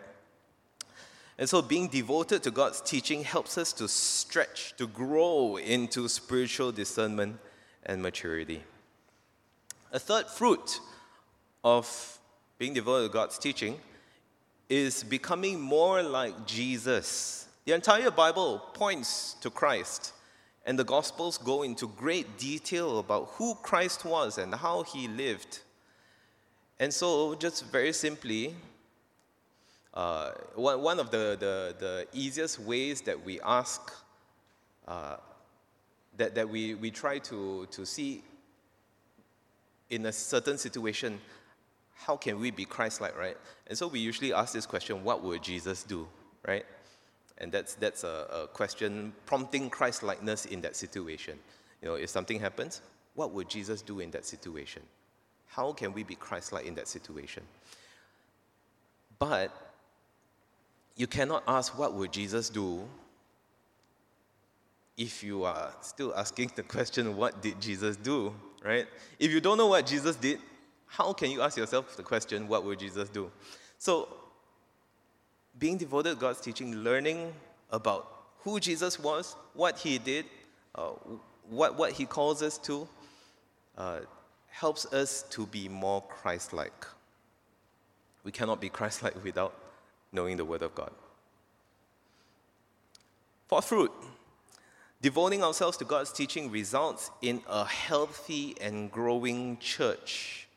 And 1.42 1.50
so, 1.50 1.64
being 1.64 1.88
devoted 1.88 2.44
to 2.44 2.52
God's 2.52 2.82
teaching 2.82 3.24
helps 3.24 3.58
us 3.58 3.74
to 3.74 3.88
stretch, 3.88 4.76
to 4.78 4.86
grow 4.86 5.58
into 5.58 6.08
spiritual 6.08 6.72
discernment 6.72 7.40
and 7.84 8.00
maturity. 8.00 8.62
A 9.92 9.98
third 9.98 10.28
fruit 10.28 10.80
of 11.64 12.20
being 12.60 12.76
devoted 12.76 13.08
to 13.08 13.14
God's 13.14 13.40
teaching 13.40 13.80
is 14.70 15.04
becoming 15.04 15.60
more 15.60 16.04
like 16.04 16.46
Jesus. 16.46 17.48
The 17.66 17.74
entire 17.74 18.12
Bible 18.12 18.60
points 18.76 19.34
to 19.42 19.50
Christ, 19.50 20.14
and 20.68 20.78
the 20.78 20.84
Gospels 20.84 21.40
go 21.40 21.64
into 21.64 21.88
great 21.88 22.38
detail 22.38 23.00
about 23.00 23.30
who 23.38 23.56
Christ 23.56 24.06
was 24.06 24.38
and 24.38 24.54
how 24.54 24.84
he 24.84 25.08
lived. 25.08 25.62
And 26.80 26.94
so, 26.94 27.34
just 27.34 27.66
very 27.72 27.94
simply, 27.94 28.54
uh, 29.94 30.32
one, 30.56 30.82
one 30.82 31.00
of 31.00 31.12
the, 31.12 31.38
the, 31.40 31.76
the 31.80 32.08
easiest 32.14 32.60
ways 32.60 33.02
that 33.02 33.26
we 33.26 33.42
ask, 33.42 33.92
uh, 34.88 35.18
that, 36.18 36.36
that 36.36 36.48
we, 36.48 36.76
we 36.76 36.92
try 36.92 37.20
to, 37.20 37.68
to 37.72 37.86
see 37.86 38.24
in 39.90 40.06
a 40.06 40.12
certain 40.12 40.58
situation, 40.58 41.20
how 41.94 42.16
can 42.16 42.40
we 42.40 42.52
be 42.52 42.66
Christ 42.66 43.02
like, 43.02 43.18
right? 43.18 43.38
And 43.68 43.78
so 43.78 43.88
we 43.88 44.00
usually 44.00 44.34
ask 44.34 44.54
this 44.54 44.66
question 44.66 45.04
what 45.04 45.24
would 45.24 45.44
Jesus 45.44 45.84
do, 45.84 46.08
right? 46.48 46.66
And 47.38 47.52
that's, 47.52 47.76
that's 47.76 48.04
a, 48.04 48.28
a 48.32 48.48
question 48.48 49.14
prompting 49.26 49.70
Christ 49.70 50.04
likeness 50.04 50.46
in 50.46 50.62
that 50.62 50.76
situation. 50.76 51.38
You 51.82 51.90
know, 51.90 51.96
if 51.96 52.10
something 52.10 52.40
happens, 52.40 52.82
what 53.16 53.32
would 53.34 53.50
Jesus 53.50 53.82
do 53.82 54.00
in 54.00 54.12
that 54.12 54.26
situation? 54.26 54.84
How 55.48 55.74
can 55.74 55.92
we 55.92 56.04
be 56.04 56.16
Christ 56.16 56.54
like 56.54 56.66
in 56.66 56.76
that 56.76 56.88
situation? 56.88 57.44
But 59.20 59.71
you 60.96 61.08
cannot 61.08 61.44
ask, 61.48 61.78
What 61.78 61.94
would 61.94 62.12
Jesus 62.12 62.50
do? 62.50 62.88
if 64.98 65.24
you 65.24 65.44
are 65.46 65.74
still 65.82 66.14
asking 66.16 66.52
the 66.56 66.64
question, 66.64 67.16
What 67.16 67.42
did 67.42 67.60
Jesus 67.60 67.98
do? 67.98 68.34
Right? 68.64 68.86
If 69.20 69.32
you 69.32 69.42
don't 69.42 69.58
know 69.58 69.68
what 69.68 69.86
Jesus 69.86 70.16
did, 70.16 70.40
how 70.86 71.14
can 71.14 71.32
you 71.32 71.42
ask 71.42 71.58
yourself 71.58 71.98
the 71.98 72.04
question, 72.04 72.48
What 72.48 72.64
would 72.66 72.80
Jesus 72.80 73.10
do? 73.10 73.32
So, 73.80 74.08
being 75.58 75.78
devoted 75.78 76.12
to 76.12 76.16
God's 76.16 76.40
teaching, 76.40 76.76
learning 76.76 77.34
about 77.72 78.08
who 78.44 78.60
Jesus 78.60 79.00
was, 79.00 79.36
what 79.54 79.80
he 79.80 79.98
did, 79.98 80.26
uh, 80.76 80.92
what, 81.50 81.78
what 81.78 81.92
he 81.92 82.06
calls 82.06 82.42
us 82.42 82.58
to, 82.60 82.88
uh, 83.78 84.00
helps 84.48 84.86
us 84.94 85.24
to 85.32 85.46
be 85.48 85.68
more 85.68 86.02
Christ 86.04 86.54
like. 86.54 86.86
We 88.24 88.32
cannot 88.32 88.62
be 88.62 88.70
Christ 88.70 89.02
like 89.04 89.22
without 89.24 89.54
knowing 90.12 90.38
the 90.38 90.46
Word 90.46 90.62
of 90.62 90.76
God. 90.76 90.92
Fourth 93.48 93.66
fruit 93.66 93.92
devoting 95.02 95.44
ourselves 95.44 95.78
to 95.78 95.86
God's 95.86 96.14
teaching 96.14 96.52
results 96.52 97.10
in 97.22 97.42
a 97.50 97.66
healthy 97.66 98.56
and 98.62 98.92
growing 98.92 99.58
church. 99.58 100.48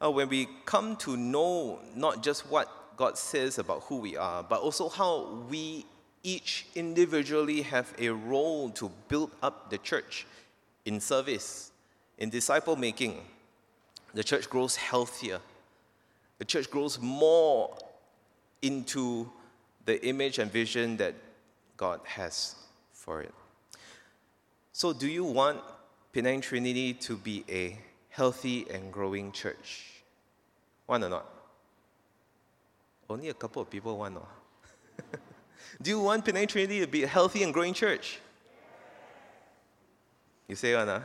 Uh, 0.00 0.10
when 0.10 0.28
we 0.28 0.48
come 0.64 0.96
to 0.96 1.16
know 1.16 1.80
not 1.94 2.22
just 2.22 2.48
what 2.48 2.96
God 2.96 3.18
says 3.18 3.58
about 3.58 3.82
who 3.84 3.96
we 3.98 4.16
are, 4.16 4.42
but 4.42 4.60
also 4.60 4.88
how 4.88 5.44
we 5.48 5.84
each 6.22 6.66
individually 6.74 7.62
have 7.62 7.92
a 7.98 8.10
role 8.10 8.70
to 8.70 8.90
build 9.08 9.32
up 9.42 9.70
the 9.70 9.78
church 9.78 10.26
in 10.84 11.00
service, 11.00 11.72
in 12.18 12.30
disciple 12.30 12.76
making, 12.76 13.20
the 14.14 14.22
church 14.22 14.48
grows 14.48 14.76
healthier. 14.76 15.40
The 16.38 16.44
church 16.44 16.70
grows 16.70 17.00
more 17.00 17.76
into 18.62 19.30
the 19.84 20.04
image 20.06 20.38
and 20.38 20.50
vision 20.50 20.96
that 20.96 21.14
God 21.76 22.00
has 22.04 22.54
for 22.92 23.20
it. 23.20 23.34
So, 24.72 24.92
do 24.92 25.08
you 25.08 25.24
want 25.24 25.60
Penang 26.12 26.40
Trinity 26.40 26.94
to 26.94 27.16
be 27.16 27.44
a 27.48 27.78
healthy 28.08 28.66
and 28.70 28.92
growing 28.92 29.32
church? 29.32 30.02
Want 30.86 31.04
or 31.04 31.08
not? 31.08 31.26
Only 33.10 33.28
a 33.28 33.34
couple 33.34 33.60
of 33.60 33.68
people 33.68 33.98
want. 33.98 34.14
No? 34.14 34.26
do 35.82 35.90
you 35.90 36.00
want 36.00 36.24
Penang 36.24 36.46
Trinity 36.46 36.80
to 36.80 36.86
be 36.86 37.02
a 37.02 37.06
healthy 37.06 37.42
and 37.42 37.52
growing 37.52 37.74
church? 37.74 38.20
You 40.48 40.56
say 40.56 40.72
huh? 40.72 41.00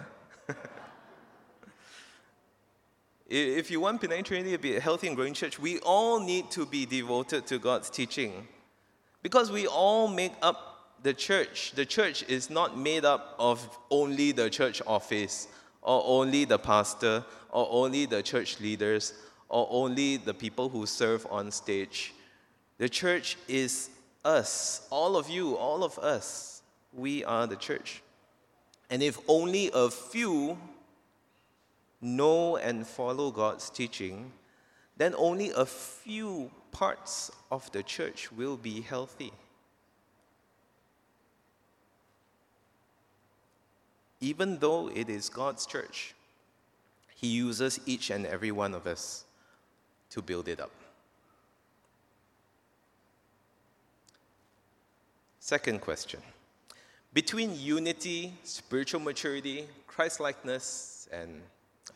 If 3.30 3.70
you 3.70 3.82
want 3.82 4.00
Penang 4.00 4.24
Trinity 4.24 4.52
to 4.52 4.58
be 4.58 4.78
a 4.78 4.80
healthy 4.80 5.08
and 5.08 5.16
growing 5.16 5.34
church, 5.34 5.60
we 5.60 5.80
all 5.80 6.22
need 6.22 6.50
to 6.52 6.66
be 6.66 6.86
devoted 6.86 7.46
to 7.48 7.60
God's 7.60 7.90
teaching. 7.90 8.48
Because 9.22 9.52
we 9.52 9.68
all 9.68 10.08
make 10.08 10.32
up 10.42 10.94
the 11.04 11.14
church. 11.14 11.74
The 11.74 11.86
church 11.86 12.24
is 12.30 12.50
not 12.50 12.78
made 12.78 13.04
up 13.04 13.36
of 13.38 13.78
only 13.92 14.32
the 14.32 14.50
church 14.50 14.82
office, 14.88 15.50
or 15.82 16.02
only 16.06 16.46
the 16.46 16.58
pastor, 16.58 17.26
or 17.50 17.68
only 17.70 18.06
the 18.06 18.24
church 18.24 18.62
leaders, 18.62 19.14
or 19.50 19.68
only 19.70 20.18
the 20.18 20.34
people 20.34 20.70
who 20.70 20.86
serve 20.86 21.28
on 21.30 21.52
stage. 21.52 22.14
The 22.78 22.88
church 22.88 23.38
is 23.50 23.90
us, 24.24 24.88
all 24.90 25.18
of 25.18 25.30
you, 25.30 25.56
all 25.56 25.84
of 25.84 26.00
us. 26.00 26.62
We 26.94 27.26
are 27.26 27.46
the 27.46 27.56
church. 27.58 28.02
And 28.90 29.04
if 29.04 29.20
only 29.28 29.70
a 29.74 29.90
few 29.90 30.58
know 32.02 32.58
and 32.58 32.86
follow 32.86 33.32
God's 33.32 33.70
teaching, 33.70 34.32
then 34.98 35.14
only 35.18 35.52
a 35.52 35.66
few 35.66 36.52
parts 36.72 37.32
of 37.52 37.72
the 37.72 37.84
church 37.84 38.32
will 38.32 38.58
be 38.58 38.82
healthy. 38.82 39.32
Even 44.20 44.58
though 44.58 44.90
it 44.90 45.10
is 45.10 45.30
God's 45.30 45.66
church, 45.66 46.16
He 47.16 47.28
uses 47.28 47.80
each 47.86 48.10
and 48.10 48.26
every 48.26 48.52
one 48.52 48.74
of 48.74 48.88
us 48.88 49.26
to 50.10 50.22
build 50.22 50.48
it 50.48 50.60
up. 50.60 50.72
Second 55.40 55.82
question 55.82 56.20
Between 57.14 57.58
unity, 57.58 58.34
spiritual 58.44 59.00
maturity, 59.00 59.68
Christ 59.88 60.20
likeness, 60.20 61.08
and 61.12 61.42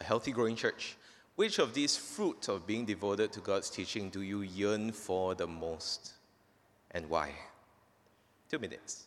a 0.02 0.04
healthy 0.04 0.32
growing 0.32 0.56
church, 0.56 0.98
which 1.36 1.60
of 1.60 1.76
these 1.76 1.96
fruits 1.96 2.48
of 2.50 2.66
being 2.66 2.86
devoted 2.86 3.32
to 3.32 3.40
God's 3.40 3.70
teaching 3.70 4.10
do 4.10 4.24
you 4.24 4.42
yearn 4.42 4.92
for 4.92 5.36
the 5.36 5.46
most 5.46 6.14
and 6.90 7.08
why? 7.08 7.32
Two 8.50 8.58
minutes. 8.58 9.06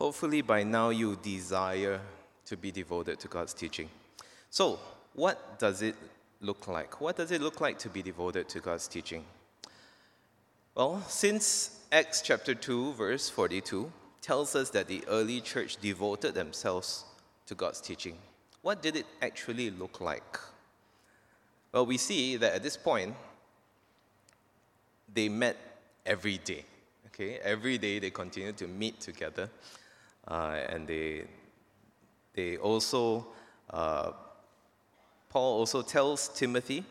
Hopefully 0.00 0.40
by 0.40 0.62
now 0.62 0.88
you 0.88 1.16
desire 1.22 2.00
to 2.46 2.56
be 2.56 2.70
devoted 2.70 3.20
to 3.20 3.28
God's 3.28 3.52
teaching. 3.52 3.88
So, 4.48 4.80
what 5.14 5.58
does 5.58 5.82
it 5.82 5.94
look 6.40 6.66
like? 6.66 7.00
What 7.00 7.16
does 7.16 7.30
it 7.30 7.42
look 7.42 7.60
like 7.60 7.78
to 7.80 7.90
be 7.90 8.02
devoted 8.02 8.48
to 8.48 8.60
God's 8.60 8.88
teaching? 8.88 9.24
Well, 10.74 11.02
since 11.06 11.80
Acts 11.92 12.22
chapter 12.22 12.54
2, 12.54 12.94
verse 12.94 13.28
42 13.28 13.92
tells 14.22 14.56
us 14.56 14.70
that 14.70 14.88
the 14.88 15.04
early 15.06 15.40
church 15.42 15.76
devoted 15.76 16.34
themselves 16.34 17.04
to 17.46 17.54
God's 17.54 17.80
teaching, 17.80 18.16
what 18.62 18.80
did 18.80 18.96
it 18.96 19.06
actually 19.20 19.70
look 19.70 20.00
like? 20.00 20.38
Well, 21.72 21.84
we 21.84 21.98
see 21.98 22.36
that 22.36 22.54
at 22.54 22.62
this 22.62 22.76
point, 22.76 23.14
they 25.12 25.28
met 25.28 25.56
every 26.06 26.38
day. 26.38 26.64
Okay, 27.08 27.38
every 27.42 27.76
day 27.76 27.98
they 27.98 28.10
continued 28.10 28.56
to 28.58 28.66
meet 28.66 28.98
together, 29.00 29.50
and 30.26 30.86
they 30.86 31.24
they 32.34 32.56
also 32.56 33.26
uh, 33.70 34.12
Paul 35.30 35.58
also 35.58 35.82
tells 35.82 36.28
Timothy 36.28 36.84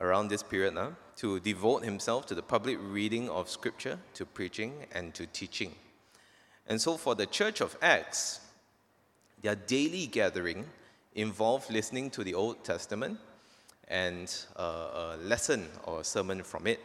around 0.00 0.28
this 0.28 0.42
period 0.42 0.74
now 0.74 0.96
to 1.16 1.38
devote 1.40 1.84
himself 1.84 2.26
to 2.26 2.34
the 2.34 2.42
public 2.42 2.76
reading 2.80 3.30
of 3.30 3.48
Scripture, 3.48 3.98
to 4.14 4.26
preaching, 4.26 4.72
and 4.92 5.14
to 5.14 5.26
teaching. 5.26 5.72
And 6.66 6.80
so, 6.80 6.96
for 6.96 7.14
the 7.14 7.26
church 7.26 7.60
of 7.60 7.76
Acts, 7.80 8.40
their 9.42 9.54
daily 9.54 10.06
gathering 10.06 10.64
involved 11.14 11.70
listening 11.70 12.10
to 12.10 12.24
the 12.24 12.34
Old 12.34 12.64
Testament 12.64 13.18
and 13.86 14.34
a 14.56 15.16
lesson 15.20 15.68
or 15.84 16.00
a 16.00 16.04
sermon 16.04 16.42
from 16.42 16.66
it. 16.66 16.80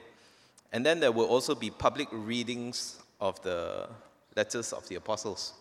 And 0.72 0.86
then 0.86 1.00
there 1.00 1.12
will 1.12 1.26
also 1.26 1.56
be 1.56 1.72
public 1.72 2.08
readings 2.12 3.00
of 3.20 3.42
the 3.42 3.90
letters 4.40 4.72
of 4.72 4.88
the 4.88 4.96
apostles. 4.96 5.54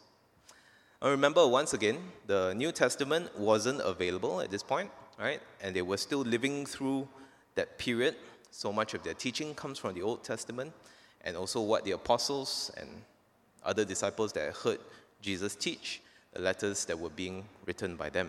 I 1.02 1.08
remember 1.10 1.42
once 1.46 1.74
again, 1.74 1.98
the 2.26 2.54
New 2.54 2.70
Testament 2.70 3.24
wasn't 3.36 3.80
available 3.80 4.40
at 4.40 4.50
this 4.50 4.62
point, 4.62 4.90
right? 5.18 5.40
And 5.62 5.74
they 5.74 5.82
were 5.82 5.96
still 5.96 6.20
living 6.34 6.64
through 6.64 7.08
that 7.56 7.76
period. 7.76 8.14
So 8.52 8.72
much 8.72 8.94
of 8.94 9.02
their 9.02 9.14
teaching 9.14 9.54
comes 9.62 9.78
from 9.80 9.94
the 9.94 10.02
Old 10.02 10.22
Testament 10.22 10.72
and 11.24 11.36
also 11.36 11.60
what 11.60 11.84
the 11.84 11.92
apostles 12.00 12.70
and 12.76 12.88
other 13.64 13.84
disciples 13.84 14.32
that 14.34 14.54
heard 14.54 14.78
Jesus 15.20 15.56
teach, 15.56 16.00
the 16.32 16.40
letters 16.40 16.84
that 16.84 16.98
were 16.98 17.14
being 17.22 17.44
written 17.66 17.96
by 17.96 18.08
them. 18.10 18.28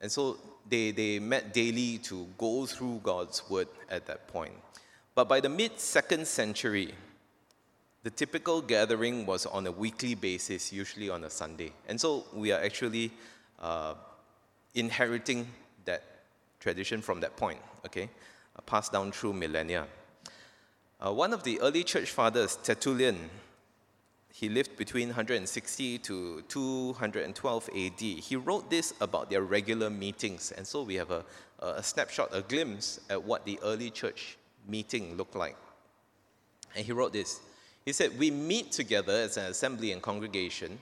And 0.00 0.10
so 0.10 0.36
they, 0.68 0.90
they 0.90 1.20
met 1.20 1.54
daily 1.54 1.98
to 2.10 2.26
go 2.36 2.66
through 2.66 3.00
God's 3.04 3.48
word 3.48 3.68
at 3.88 4.06
that 4.06 4.26
point. 4.26 4.54
But 5.14 5.28
by 5.28 5.38
the 5.38 5.48
mid 5.48 5.78
second 5.78 6.26
century, 6.26 6.92
the 8.02 8.10
typical 8.10 8.60
gathering 8.60 9.26
was 9.26 9.46
on 9.46 9.66
a 9.66 9.72
weekly 9.72 10.14
basis, 10.14 10.72
usually 10.72 11.08
on 11.08 11.24
a 11.24 11.30
Sunday. 11.30 11.72
And 11.88 12.00
so 12.00 12.24
we 12.34 12.50
are 12.50 12.60
actually 12.62 13.12
uh, 13.60 13.94
inheriting 14.74 15.46
that 15.84 16.02
tradition 16.58 17.00
from 17.00 17.20
that 17.20 17.36
point, 17.36 17.60
okay? 17.86 18.10
Uh, 18.56 18.62
passed 18.62 18.92
down 18.92 19.12
through 19.12 19.34
millennia. 19.34 19.86
Uh, 21.00 21.12
one 21.12 21.32
of 21.32 21.44
the 21.44 21.60
early 21.60 21.84
church 21.84 22.10
fathers, 22.10 22.58
Tertullian, 22.62 23.30
he 24.32 24.48
lived 24.48 24.76
between 24.76 25.08
160 25.08 25.98
to 25.98 26.42
212 26.48 27.68
AD. 27.68 28.00
He 28.00 28.34
wrote 28.34 28.70
this 28.70 28.94
about 29.00 29.30
their 29.30 29.42
regular 29.42 29.90
meetings. 29.90 30.52
And 30.56 30.66
so 30.66 30.82
we 30.82 30.94
have 30.94 31.10
a, 31.10 31.24
a 31.60 31.82
snapshot, 31.82 32.30
a 32.32 32.42
glimpse 32.42 32.98
at 33.10 33.22
what 33.22 33.44
the 33.44 33.60
early 33.62 33.90
church 33.90 34.38
meeting 34.66 35.16
looked 35.16 35.36
like. 35.36 35.56
And 36.74 36.84
he 36.84 36.92
wrote 36.92 37.12
this 37.12 37.40
He 37.84 37.92
said, 37.92 38.18
We 38.18 38.30
meet 38.30 38.72
together 38.72 39.12
as 39.12 39.36
an 39.36 39.46
assembly 39.46 39.92
and 39.92 40.02
congregation 40.02 40.78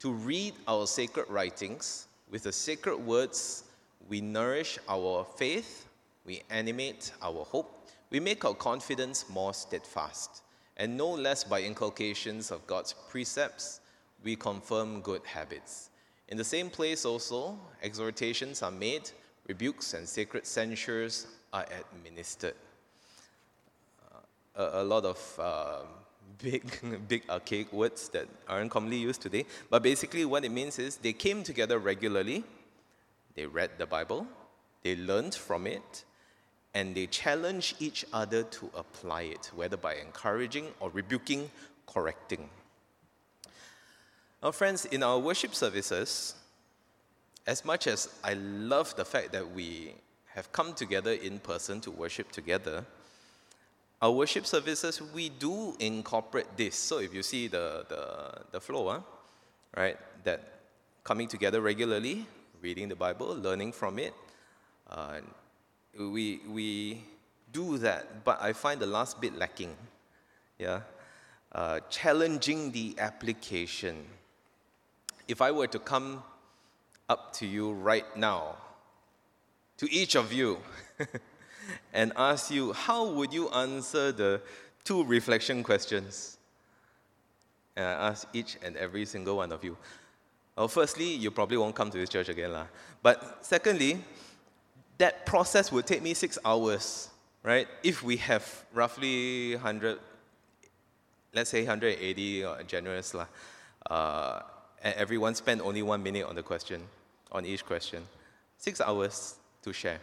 to 0.00 0.12
read 0.12 0.54
our 0.66 0.86
sacred 0.86 1.28
writings. 1.28 2.06
With 2.30 2.44
the 2.44 2.52
sacred 2.52 2.98
words, 2.98 3.64
we 4.08 4.20
nourish 4.20 4.78
our 4.88 5.26
faith, 5.36 5.86
we 6.24 6.42
animate 6.50 7.12
our 7.22 7.44
hope, 7.44 7.88
we 8.10 8.20
make 8.20 8.44
our 8.44 8.54
confidence 8.54 9.24
more 9.28 9.54
steadfast 9.54 10.42
and 10.80 10.96
no 10.96 11.10
less 11.10 11.44
by 11.44 11.60
inculcations 11.60 12.50
of 12.50 12.66
God's 12.66 12.94
precepts, 13.10 13.80
we 14.24 14.34
confirm 14.34 15.02
good 15.02 15.22
habits. 15.26 15.90
In 16.28 16.38
the 16.38 16.44
same 16.44 16.70
place 16.70 17.04
also, 17.04 17.58
exhortations 17.82 18.62
are 18.62 18.70
made, 18.70 19.10
rebukes 19.46 19.92
and 19.92 20.08
sacred 20.08 20.46
censures 20.46 21.26
are 21.52 21.66
administered. 21.92 22.54
Uh, 24.10 24.62
a, 24.62 24.82
a, 24.82 24.84
lot 24.84 25.04
of 25.04 25.38
uh, 25.38 25.80
big, 26.38 26.62
big 27.08 27.22
uh, 27.28 27.34
archaic 27.34 27.72
words 27.72 28.08
that 28.10 28.28
aren't 28.48 28.70
commonly 28.70 28.96
used 28.96 29.20
today, 29.20 29.44
but 29.68 29.82
basically 29.82 30.24
what 30.24 30.44
it 30.44 30.50
means 30.50 30.78
is 30.78 30.96
they 30.96 31.12
came 31.12 31.42
together 31.42 31.78
regularly, 31.78 32.44
they 33.34 33.46
read 33.46 33.70
the 33.78 33.86
Bible, 33.86 34.26
they 34.82 34.96
learned 34.96 35.34
from 35.34 35.66
it, 35.66 36.04
and 36.74 36.94
they 36.94 37.06
challenged 37.06 37.76
each 37.80 38.04
other 38.12 38.42
to 38.44 38.70
apply 38.74 39.22
it, 39.22 39.50
whether 39.54 39.76
by 39.76 39.96
encouraging 39.96 40.68
or 40.78 40.90
rebuking, 40.90 41.50
correcting. 41.86 42.48
Now, 44.42 44.52
friends, 44.52 44.84
in 44.86 45.02
our 45.02 45.18
worship 45.18 45.54
services, 45.54 46.34
as 47.46 47.64
much 47.64 47.86
as 47.86 48.08
I 48.22 48.34
love 48.34 48.94
the 48.96 49.04
fact 49.04 49.32
that 49.32 49.52
we 49.52 49.94
have 50.34 50.52
come 50.52 50.72
together 50.72 51.12
in 51.12 51.40
person 51.40 51.80
to 51.82 51.90
worship 51.90 52.30
together, 52.30 52.86
our 54.02 54.10
worship 54.10 54.46
services, 54.46 55.02
we 55.14 55.28
do 55.28 55.74
incorporate 55.78 56.56
this. 56.56 56.74
So 56.74 56.98
if 56.98 57.12
you 57.12 57.22
see 57.22 57.48
the, 57.48 57.84
the, 57.88 58.42
the 58.52 58.60
flow, 58.60 58.88
huh? 58.88 59.00
right, 59.76 59.98
that 60.24 60.60
coming 61.04 61.28
together 61.28 61.60
regularly, 61.60 62.26
reading 62.62 62.88
the 62.88 62.96
Bible, 62.96 63.34
learning 63.36 63.72
from 63.72 63.98
it, 63.98 64.14
uh, 64.90 65.20
we, 65.98 66.40
we 66.48 67.02
do 67.52 67.78
that, 67.78 68.24
but 68.24 68.40
I 68.40 68.52
find 68.52 68.80
the 68.80 68.86
last 68.86 69.20
bit 69.20 69.36
lacking. 69.36 69.76
Yeah? 70.58 70.80
Uh, 71.52 71.80
challenging 71.90 72.72
the 72.72 72.94
application. 72.98 74.04
If 75.28 75.42
I 75.42 75.50
were 75.50 75.66
to 75.66 75.78
come 75.78 76.22
up 77.08 77.32
to 77.34 77.46
you 77.46 77.72
right 77.72 78.16
now, 78.16 78.56
to 79.78 79.92
each 79.92 80.14
of 80.14 80.32
you, 80.32 80.58
and 81.92 82.12
ask 82.16 82.50
you, 82.50 82.72
how 82.72 83.06
would 83.10 83.32
you 83.32 83.48
answer 83.50 84.12
the 84.12 84.40
two 84.84 85.04
reflection 85.04 85.62
questions? 85.62 86.38
And 87.76 87.86
I 87.86 88.08
ask 88.08 88.26
each 88.32 88.56
and 88.64 88.76
every 88.76 89.04
single 89.06 89.36
one 89.36 89.52
of 89.52 89.64
you. 89.64 89.76
Well, 90.56 90.68
firstly, 90.68 91.14
you 91.14 91.30
probably 91.30 91.56
won't 91.56 91.74
come 91.74 91.90
to 91.90 91.98
this 91.98 92.08
church 92.08 92.28
again. 92.28 92.52
Lah. 92.52 92.66
But 93.02 93.38
secondly, 93.44 94.04
that 94.98 95.24
process 95.24 95.72
would 95.72 95.86
take 95.86 96.02
me 96.02 96.12
six 96.12 96.38
hours, 96.44 97.08
right? 97.42 97.66
If 97.82 98.02
we 98.02 98.18
have 98.18 98.44
roughly 98.74 99.54
100, 99.54 99.98
let's 101.32 101.50
say 101.50 101.60
180 101.60 102.44
or 102.44 102.62
generous, 102.64 103.14
lah, 103.14 103.26
uh, 103.88 104.42
and 104.82 104.94
everyone 104.96 105.34
spend 105.34 105.62
only 105.62 105.82
one 105.82 106.02
minute 106.02 106.26
on 106.26 106.34
the 106.34 106.42
question, 106.42 106.82
on 107.32 107.46
each 107.46 107.64
question. 107.64 108.06
Six 108.58 108.80
hours 108.80 109.36
to 109.62 109.72
share. 109.72 110.00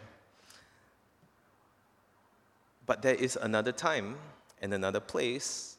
But 2.87 3.03
there 3.03 3.13
is 3.13 3.37
another 3.39 3.71
time 3.71 4.15
and 4.59 4.73
another 4.73 4.99
place 4.99 5.77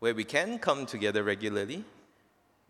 where 0.00 0.14
we 0.14 0.24
can 0.24 0.58
come 0.58 0.86
together 0.86 1.22
regularly, 1.22 1.84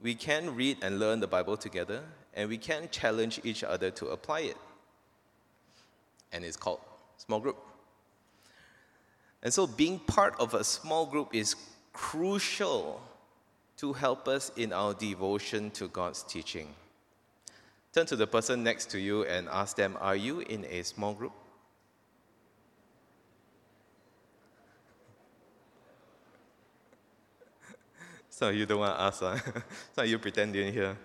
we 0.03 0.14
can 0.14 0.55
read 0.55 0.76
and 0.83 0.99
learn 0.99 1.20
the 1.20 1.26
Bible 1.26 1.57
together, 1.57 2.03
and 2.35 2.51
we 2.51 2.59
can 2.59 2.91
challenge 2.91 3.41
each 3.43 3.64
other 3.64 3.91
to 3.93 4.09
apply 4.09 4.41
it 4.41 4.57
and 6.33 6.45
it's 6.45 6.57
called 6.57 6.81
small 7.16 7.41
group. 7.41 7.57
And 9.43 9.53
so, 9.53 9.66
being 9.66 9.99
part 10.01 10.35
of 10.41 10.55
a 10.55 10.64
small 10.64 11.07
group 11.07 11.35
is 11.35 11.55
crucial 11.93 13.01
to 13.76 13.93
help 13.93 14.26
us 14.26 14.51
in 14.57 14.72
our 14.72 14.95
devotion 14.95 15.70
to 15.72 15.89
God's 15.89 16.22
teaching. 16.24 16.74
Turn 17.93 18.07
to 18.07 18.16
the 18.16 18.26
person 18.26 18.62
next 18.62 18.91
to 18.91 19.01
you 19.01 19.24
and 19.24 19.49
ask 19.49 19.76
them, 19.76 19.97
Are 20.01 20.16
you 20.16 20.41
in 20.41 20.64
a 20.68 20.83
small 20.83 21.14
group? 21.14 21.33
So 28.39 28.51
you 28.51 28.66
don't 28.66 28.78
want 28.78 28.97
to 28.97 29.03
ask, 29.03 29.18
huh? 29.18 29.36
so 29.97 30.03
you 30.03 30.16
pretend 30.16 30.55
you 30.55 30.62
didn't 30.62 30.74
hear. 30.74 30.97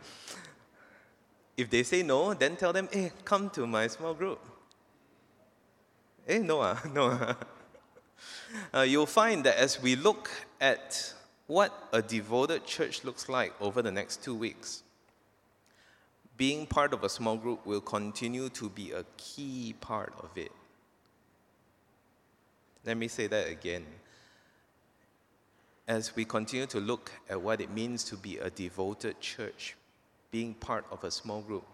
If 1.58 1.68
they 1.68 1.82
say 1.82 2.04
no, 2.04 2.36
then 2.36 2.56
tell 2.56 2.72
them, 2.72 2.88
hey, 2.92 3.12
come 3.26 3.50
to 3.52 3.66
my 3.66 3.88
small 3.88 4.14
group. 4.14 4.40
Eh, 6.28 6.38
no, 6.38 6.62
uh, 6.62 6.78
no. 6.94 7.36
uh, 8.76 8.82
you'll 8.82 9.08
find 9.08 9.44
that 9.46 9.58
as 9.58 9.82
we 9.82 9.96
look 9.96 10.30
at 10.62 11.12
what 11.48 11.74
a 11.92 12.04
devoted 12.04 12.68
church 12.68 13.04
looks 13.04 13.28
like 13.28 13.60
over 13.60 13.82
the 13.82 13.92
next 13.92 14.24
two 14.24 14.36
weeks, 14.36 14.84
being 16.38 16.68
part 16.68 16.94
of 16.94 17.04
a 17.04 17.10
small 17.10 17.36
group 17.36 17.66
will 17.66 17.82
continue 17.82 18.48
to 18.50 18.70
be 18.70 18.92
a 18.92 19.04
key 19.18 19.74
part 19.82 20.14
of 20.20 20.38
it. 20.38 20.52
Let 22.86 22.96
me 22.96 23.08
say 23.08 23.26
that 23.26 23.48
again. 23.48 23.86
As 25.88 26.16
we 26.16 26.26
continue 26.26 26.66
to 26.68 26.80
look 26.80 27.12
at 27.30 27.42
what 27.42 27.60
it 27.62 27.70
means 27.70 28.04
to 28.06 28.16
be 28.16 28.38
a 28.38 28.50
devoted 28.50 29.20
church, 29.20 29.76
being 30.32 30.54
part 30.54 30.86
of 30.92 31.04
a 31.04 31.12
small 31.12 31.42
group 31.42 31.66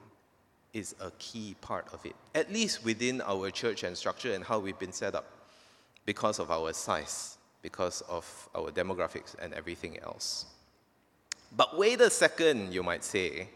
is 0.74 0.96
a 1.02 1.12
key 1.20 1.56
part 1.62 1.88
of 1.94 2.06
it, 2.06 2.16
at 2.36 2.52
least 2.52 2.84
within 2.84 3.22
our 3.22 3.50
church 3.50 3.84
and 3.84 3.98
structure 3.98 4.34
and 4.34 4.44
how 4.44 4.60
we've 4.60 4.80
been 4.80 4.92
set 4.92 5.16
up 5.16 5.26
because 6.06 6.40
of 6.40 6.52
our 6.52 6.74
size, 6.74 7.38
because 7.62 8.02
of 8.02 8.50
our 8.56 8.72
demographics, 8.72 9.36
and 9.40 9.54
everything 9.54 10.00
else. 10.00 10.46
But 11.56 11.78
wait 11.78 12.02
a 12.02 12.10
second, 12.10 12.74
you 12.74 12.84
might 12.84 13.04
say. 13.04 13.50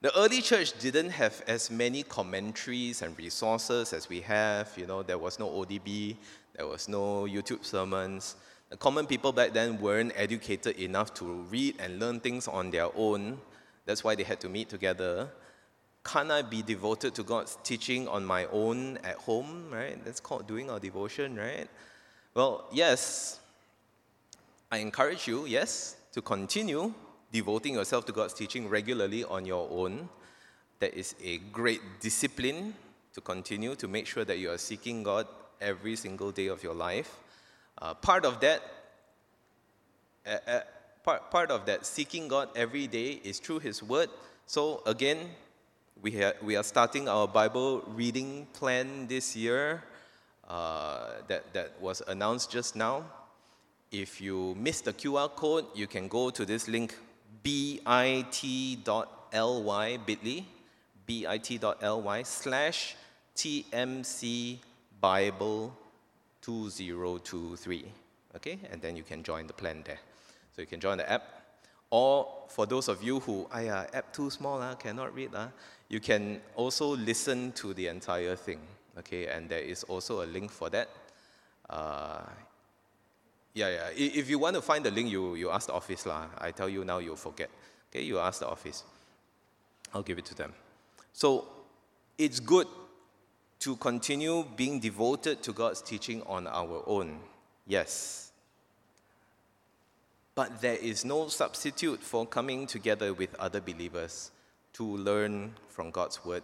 The 0.00 0.16
early 0.18 0.42
church 0.42 0.78
didn't 0.80 1.10
have 1.10 1.42
as 1.46 1.70
many 1.70 2.02
commentaries 2.02 3.02
and 3.02 3.16
resources 3.16 3.92
as 3.92 4.08
we 4.08 4.20
have. 4.22 4.72
You 4.76 4.86
know, 4.86 5.02
there 5.02 5.18
was 5.18 5.38
no 5.38 5.48
ODB, 5.48 6.16
there 6.56 6.66
was 6.66 6.88
no 6.88 7.22
YouTube 7.22 7.64
sermons. 7.64 8.36
Common 8.78 9.06
people 9.06 9.32
back 9.32 9.52
then 9.52 9.80
weren't 9.80 10.12
educated 10.16 10.78
enough 10.78 11.12
to 11.14 11.24
read 11.50 11.76
and 11.78 11.98
learn 11.98 12.20
things 12.20 12.48
on 12.48 12.70
their 12.70 12.88
own. 12.96 13.38
That's 13.84 14.02
why 14.02 14.14
they 14.14 14.22
had 14.22 14.40
to 14.40 14.48
meet 14.48 14.68
together. 14.68 15.28
Can't 16.04 16.30
I 16.30 16.42
be 16.42 16.62
devoted 16.62 17.14
to 17.16 17.22
God's 17.22 17.58
teaching 17.62 18.08
on 18.08 18.24
my 18.24 18.46
own 18.46 18.98
at 19.04 19.16
home, 19.16 19.66
right? 19.70 20.02
That's 20.04 20.20
called 20.20 20.46
doing 20.46 20.70
our 20.70 20.80
devotion, 20.80 21.36
right? 21.36 21.68
Well, 22.34 22.66
yes, 22.72 23.40
I 24.70 24.78
encourage 24.78 25.28
you, 25.28 25.44
yes, 25.46 25.96
to 26.12 26.22
continue 26.22 26.94
devoting 27.30 27.74
yourself 27.74 28.04
to 28.06 28.12
God's 28.12 28.34
teaching 28.34 28.68
regularly 28.68 29.24
on 29.24 29.44
your 29.44 29.68
own. 29.70 30.08
That 30.80 30.94
is 30.94 31.14
a 31.22 31.38
great 31.38 31.80
discipline 32.00 32.74
to 33.14 33.20
continue 33.20 33.74
to 33.76 33.86
make 33.86 34.06
sure 34.06 34.24
that 34.24 34.38
you 34.38 34.50
are 34.50 34.58
seeking 34.58 35.02
God 35.02 35.26
every 35.60 35.94
single 35.96 36.32
day 36.32 36.46
of 36.46 36.62
your 36.62 36.74
life. 36.74 37.18
Uh, 37.80 37.94
part 37.94 38.24
of 38.24 38.40
that, 38.40 38.62
uh, 40.26 40.36
uh, 40.46 40.60
part, 41.02 41.30
part 41.30 41.50
of 41.50 41.66
that 41.66 41.86
seeking 41.86 42.28
God 42.28 42.48
every 42.54 42.86
day 42.86 43.20
is 43.24 43.38
through 43.38 43.60
His 43.60 43.82
Word. 43.82 44.08
So 44.46 44.82
again, 44.86 45.30
we, 46.00 46.10
ha- 46.12 46.34
we 46.42 46.56
are 46.56 46.64
starting 46.64 47.08
our 47.08 47.26
Bible 47.28 47.82
reading 47.86 48.46
plan 48.52 49.06
this 49.06 49.34
year 49.36 49.82
uh, 50.48 51.10
that, 51.28 51.52
that 51.54 51.80
was 51.80 52.02
announced 52.08 52.50
just 52.50 52.76
now. 52.76 53.04
If 53.90 54.20
you 54.20 54.54
missed 54.58 54.84
the 54.86 54.92
QR 54.92 55.34
code, 55.34 55.66
you 55.74 55.86
can 55.86 56.08
go 56.08 56.30
to 56.30 56.44
this 56.44 56.66
link 56.68 56.96
bit.ly, 57.42 58.24
bit.ly, 60.06 60.44
bit.ly 61.06 62.22
slash 62.22 62.96
TMC 63.36 64.58
Bible 65.00 65.76
2023. 66.42 67.84
Okay, 68.36 68.58
and 68.70 68.80
then 68.80 68.96
you 68.96 69.02
can 69.02 69.22
join 69.22 69.46
the 69.46 69.52
plan 69.52 69.82
there. 69.84 69.98
So 70.54 70.62
you 70.62 70.66
can 70.66 70.80
join 70.80 70.98
the 70.98 71.10
app. 71.10 71.22
Or 71.90 72.26
for 72.48 72.66
those 72.66 72.88
of 72.88 73.02
you 73.02 73.20
who, 73.20 73.46
yeah, 73.54 73.86
app 73.92 74.12
too 74.12 74.30
small, 74.30 74.60
uh, 74.60 74.74
cannot 74.74 75.14
read, 75.14 75.34
uh, 75.34 75.48
you 75.88 76.00
can 76.00 76.40
also 76.56 76.96
listen 76.96 77.52
to 77.52 77.74
the 77.74 77.88
entire 77.88 78.34
thing. 78.34 78.60
Okay, 78.98 79.26
and 79.26 79.48
there 79.48 79.60
is 79.60 79.84
also 79.84 80.22
a 80.22 80.26
link 80.26 80.50
for 80.50 80.70
that. 80.70 80.88
Uh, 81.68 82.22
yeah, 83.54 83.68
yeah. 83.68 83.88
If 83.94 84.30
you 84.30 84.38
want 84.38 84.56
to 84.56 84.62
find 84.62 84.84
the 84.84 84.90
link, 84.90 85.10
you, 85.10 85.34
you 85.34 85.50
ask 85.50 85.66
the 85.66 85.74
office. 85.74 86.06
Lah. 86.06 86.26
I 86.38 86.50
tell 86.50 86.68
you 86.68 86.84
now, 86.84 86.98
you'll 86.98 87.16
forget. 87.16 87.50
Okay, 87.90 88.02
you 88.02 88.18
ask 88.18 88.40
the 88.40 88.48
office. 88.48 88.84
I'll 89.94 90.02
give 90.02 90.18
it 90.18 90.24
to 90.26 90.34
them. 90.34 90.54
So 91.12 91.46
it's 92.16 92.40
good 92.40 92.66
to 93.62 93.76
continue 93.76 94.44
being 94.56 94.80
devoted 94.80 95.40
to 95.40 95.52
God's 95.52 95.80
teaching 95.80 96.20
on 96.26 96.48
our 96.48 96.82
own. 96.84 97.20
Yes. 97.64 98.32
But 100.34 100.60
there 100.60 100.74
is 100.74 101.04
no 101.04 101.28
substitute 101.28 102.02
for 102.02 102.26
coming 102.26 102.66
together 102.66 103.14
with 103.14 103.32
other 103.36 103.60
believers 103.60 104.32
to 104.72 104.82
learn 104.82 105.54
from 105.68 105.92
God's 105.92 106.24
word 106.24 106.42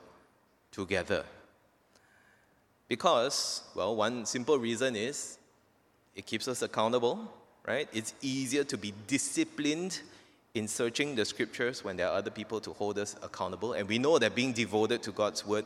together. 0.70 1.24
Because, 2.86 3.62
well, 3.74 3.96
one 3.96 4.24
simple 4.24 4.56
reason 4.56 4.94
is 4.94 5.38
it 6.14 6.24
keeps 6.24 6.46
us 6.46 6.62
accountable, 6.62 7.28
right? 7.66 7.88
It's 7.92 8.14
easier 8.22 8.62
to 8.62 8.78
be 8.78 8.94
disciplined 9.08 10.02
in 10.54 10.68
searching 10.68 11.16
the 11.16 11.24
scriptures 11.24 11.82
when 11.82 11.96
there 11.96 12.06
are 12.06 12.16
other 12.16 12.30
people 12.30 12.60
to 12.60 12.72
hold 12.74 12.96
us 12.96 13.16
accountable. 13.24 13.72
And 13.72 13.88
we 13.88 13.98
know 13.98 14.20
that 14.20 14.36
being 14.36 14.52
devoted 14.52 15.02
to 15.02 15.10
God's 15.10 15.44
word 15.44 15.64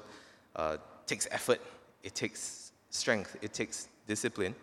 uh, 0.56 0.78
takes 1.06 1.28
effort, 1.30 1.60
it 2.02 2.14
takes 2.14 2.72
strength, 2.90 3.36
it 3.42 3.52
takes 3.52 3.88
discipline. 4.06 4.54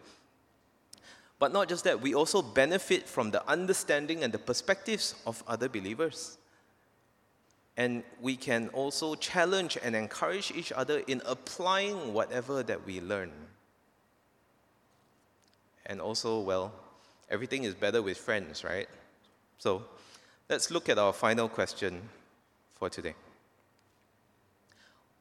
But 1.40 1.54
not 1.54 1.70
just 1.70 1.86
that, 1.86 2.02
we 2.02 2.14
also 2.14 2.42
benefit 2.42 3.08
from 3.08 3.32
the 3.32 3.48
understanding 3.50 4.24
and 4.24 4.34
the 4.34 4.40
perspectives 4.40 5.16
of 5.26 5.42
other 5.48 5.70
believers. 5.70 6.38
And 7.78 8.04
we 8.22 8.36
can 8.36 8.68
also 8.70 9.16
challenge 9.16 9.78
and 9.82 9.96
encourage 9.96 10.52
each 10.52 10.74
other 10.74 11.02
in 11.08 11.22
applying 11.26 12.14
whatever 12.14 12.62
that 12.64 12.86
we 12.86 13.00
learn. 13.00 13.32
And 15.86 16.02
also, 16.02 16.42
well, 16.42 16.74
everything 17.30 17.64
is 17.64 17.74
better 17.74 18.02
with 18.02 18.18
friends, 18.18 18.66
right? 18.66 18.90
So 19.60 19.86
let's 20.50 20.70
look 20.72 20.90
at 20.90 20.98
our 20.98 21.14
final 21.14 21.48
question 21.48 22.02
for 22.76 22.90
today. 22.90 23.16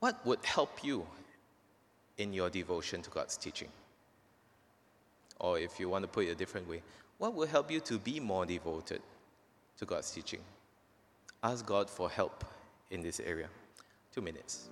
What 0.01 0.25
would 0.25 0.45
help 0.45 0.85
you 0.85 1.07
in 2.19 2.33
your 2.33 2.51
devotion 2.51 3.03
to 3.03 3.11
God's 3.11 3.37
teaching? 3.37 3.69
Or 5.41 5.59
if 5.59 5.79
you 5.79 5.89
want 5.89 6.05
to 6.05 6.09
put 6.09 6.27
it 6.27 6.31
a 6.31 6.35
different 6.35 6.69
way, 6.69 6.83
what 7.19 7.35
will 7.35 7.47
help 7.47 7.71
you 7.71 7.81
to 7.81 7.99
be 7.99 8.21
more 8.21 8.47
devoted 8.47 9.03
to 9.79 9.85
God's 9.85 10.11
teaching? 10.11 10.41
Ask 11.43 11.65
God 11.67 11.89
for 11.89 12.09
help 12.11 12.45
in 12.91 13.03
this 13.03 13.21
area. 13.21 13.49
Two 14.15 14.21
minutes. 14.21 14.69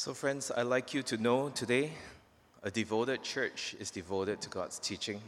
So, 0.00 0.14
friends, 0.14 0.52
I'd 0.56 0.62
like 0.62 0.94
you 0.94 1.02
to 1.02 1.16
know 1.16 1.48
today 1.48 1.90
a 2.62 2.70
devoted 2.70 3.24
church 3.24 3.74
is 3.80 3.90
devoted 3.90 4.40
to 4.42 4.48
God's 4.48 4.78
teaching. 4.78 5.20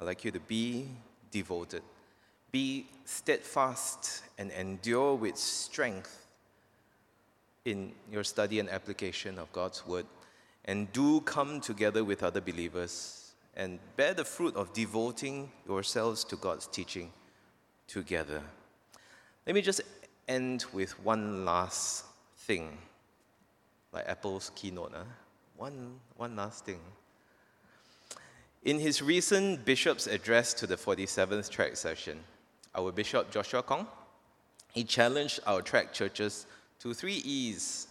I'd 0.00 0.04
like 0.06 0.24
you 0.24 0.32
to 0.32 0.40
be 0.40 0.88
devoted. 1.30 1.82
Be 2.50 2.86
steadfast 3.04 4.24
and 4.36 4.50
endure 4.50 5.14
with 5.14 5.36
strength 5.36 6.26
in 7.64 7.92
your 8.10 8.24
study 8.24 8.58
and 8.58 8.68
application 8.68 9.38
of 9.38 9.52
God's 9.52 9.86
word. 9.86 10.06
And 10.64 10.92
do 10.92 11.20
come 11.20 11.60
together 11.60 12.02
with 12.02 12.24
other 12.24 12.40
believers 12.40 13.30
and 13.54 13.78
bear 13.96 14.12
the 14.12 14.24
fruit 14.24 14.56
of 14.56 14.72
devoting 14.72 15.52
yourselves 15.68 16.24
to 16.24 16.34
God's 16.34 16.66
teaching 16.66 17.12
together. 17.86 18.42
Let 19.46 19.54
me 19.54 19.62
just 19.62 19.82
end 20.26 20.64
with 20.72 20.98
one 21.04 21.44
last 21.44 22.06
thing, 22.38 22.76
like 23.94 24.08
Apple's 24.08 24.50
keynote. 24.54 24.92
Huh? 24.92 25.04
One, 25.56 26.00
one 26.16 26.34
last 26.36 26.66
thing. 26.66 26.80
In 28.64 28.80
his 28.80 29.00
recent 29.00 29.64
bishop's 29.64 30.06
address 30.06 30.52
to 30.54 30.66
the 30.66 30.76
47th 30.76 31.48
TRAC 31.50 31.76
session, 31.76 32.20
our 32.74 32.90
Bishop 32.90 33.30
Joshua 33.30 33.62
Kong, 33.62 33.86
he 34.72 34.82
challenged 34.82 35.40
our 35.46 35.62
TRAC 35.62 35.92
churches 35.92 36.46
to 36.80 36.92
three 36.92 37.22
E's 37.24 37.86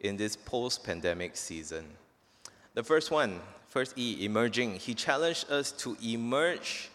in 0.00 0.16
this 0.16 0.36
post 0.36 0.84
pandemic 0.84 1.36
season. 1.36 1.84
The 2.74 2.84
first 2.84 3.10
one, 3.10 3.40
first 3.66 3.98
E, 3.98 4.24
emerging. 4.24 4.76
He 4.76 4.94
challenged 4.94 5.50
us 5.50 5.72
to 5.72 5.96
emerge 6.02 6.90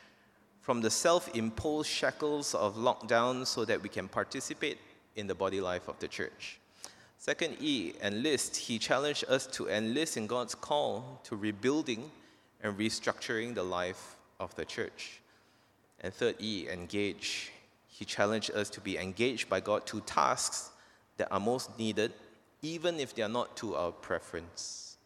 from 0.62 0.80
the 0.80 0.90
self 0.90 1.28
imposed 1.36 1.90
shackles 1.90 2.56
of 2.56 2.78
lockdown 2.78 3.46
so 3.46 3.66
that 3.66 3.82
we 3.82 3.90
can 3.90 4.08
participate 4.08 4.78
in 5.18 5.28
the 5.28 5.36
body 5.36 5.60
life 5.60 5.90
of 5.90 6.00
the 6.00 6.08
church. 6.08 6.60
Second 7.24 7.56
E, 7.62 7.94
enlist. 8.04 8.58
He 8.58 8.78
challenged 8.78 9.24
us 9.30 9.48
to 9.48 9.70
enlist 9.70 10.18
in 10.18 10.28
God's 10.28 10.56
call 10.56 11.22
to 11.24 11.38
rebuilding 11.38 12.12
and 12.62 12.78
restructuring 12.78 13.56
the 13.56 13.64
life 13.64 14.18
of 14.42 14.54
the 14.56 14.66
church. 14.66 15.22
And 16.02 16.14
third 16.14 16.36
E, 16.40 16.68
engage. 16.70 17.54
He 17.88 18.04
challenged 18.04 18.52
us 18.52 18.70
to 18.72 18.82
be 18.82 18.98
engaged 18.98 19.48
by 19.48 19.62
God 19.62 19.86
to 19.86 20.02
tasks 20.02 20.72
that 21.16 21.32
are 21.32 21.40
most 21.40 21.80
needed, 21.80 22.12
even 22.62 23.00
if 23.00 23.16
they 23.16 23.22
are 23.22 23.30
not 23.30 23.56
to 23.56 23.74
our 23.76 23.94
preference. 23.94 24.98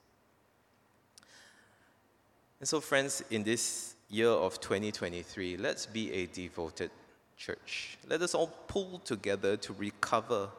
And 2.59 2.67
so, 2.67 2.81
friends, 2.81 3.23
in 3.29 3.43
this 3.43 3.93
year 4.09 4.29
of 4.29 4.59
2023, 4.59 5.57
let's 5.57 5.85
be 5.85 6.11
a 6.13 6.25
devoted 6.25 6.89
church. 7.37 7.99
Let 8.09 8.23
us 8.23 8.33
all 8.33 8.51
pull 8.67 9.03
together 9.05 9.55
to 9.57 9.73
recover 9.73 10.49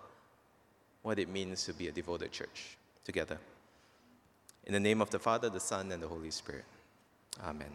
what 1.09 1.18
it 1.18 1.30
means 1.30 1.64
to 1.64 1.72
be 1.72 1.88
a 1.88 1.90
devoted 1.90 2.30
church 2.30 2.76
together. 3.02 3.38
In 4.66 4.74
the 4.74 4.80
name 4.80 5.00
of 5.00 5.09
the 5.09 5.18
Father, 5.18 5.48
the 5.48 5.59
Son, 5.59 5.90
and 5.90 6.02
the 6.02 6.06
Holy 6.06 6.30
Spirit. 6.30 6.66
Amen. 7.42 7.72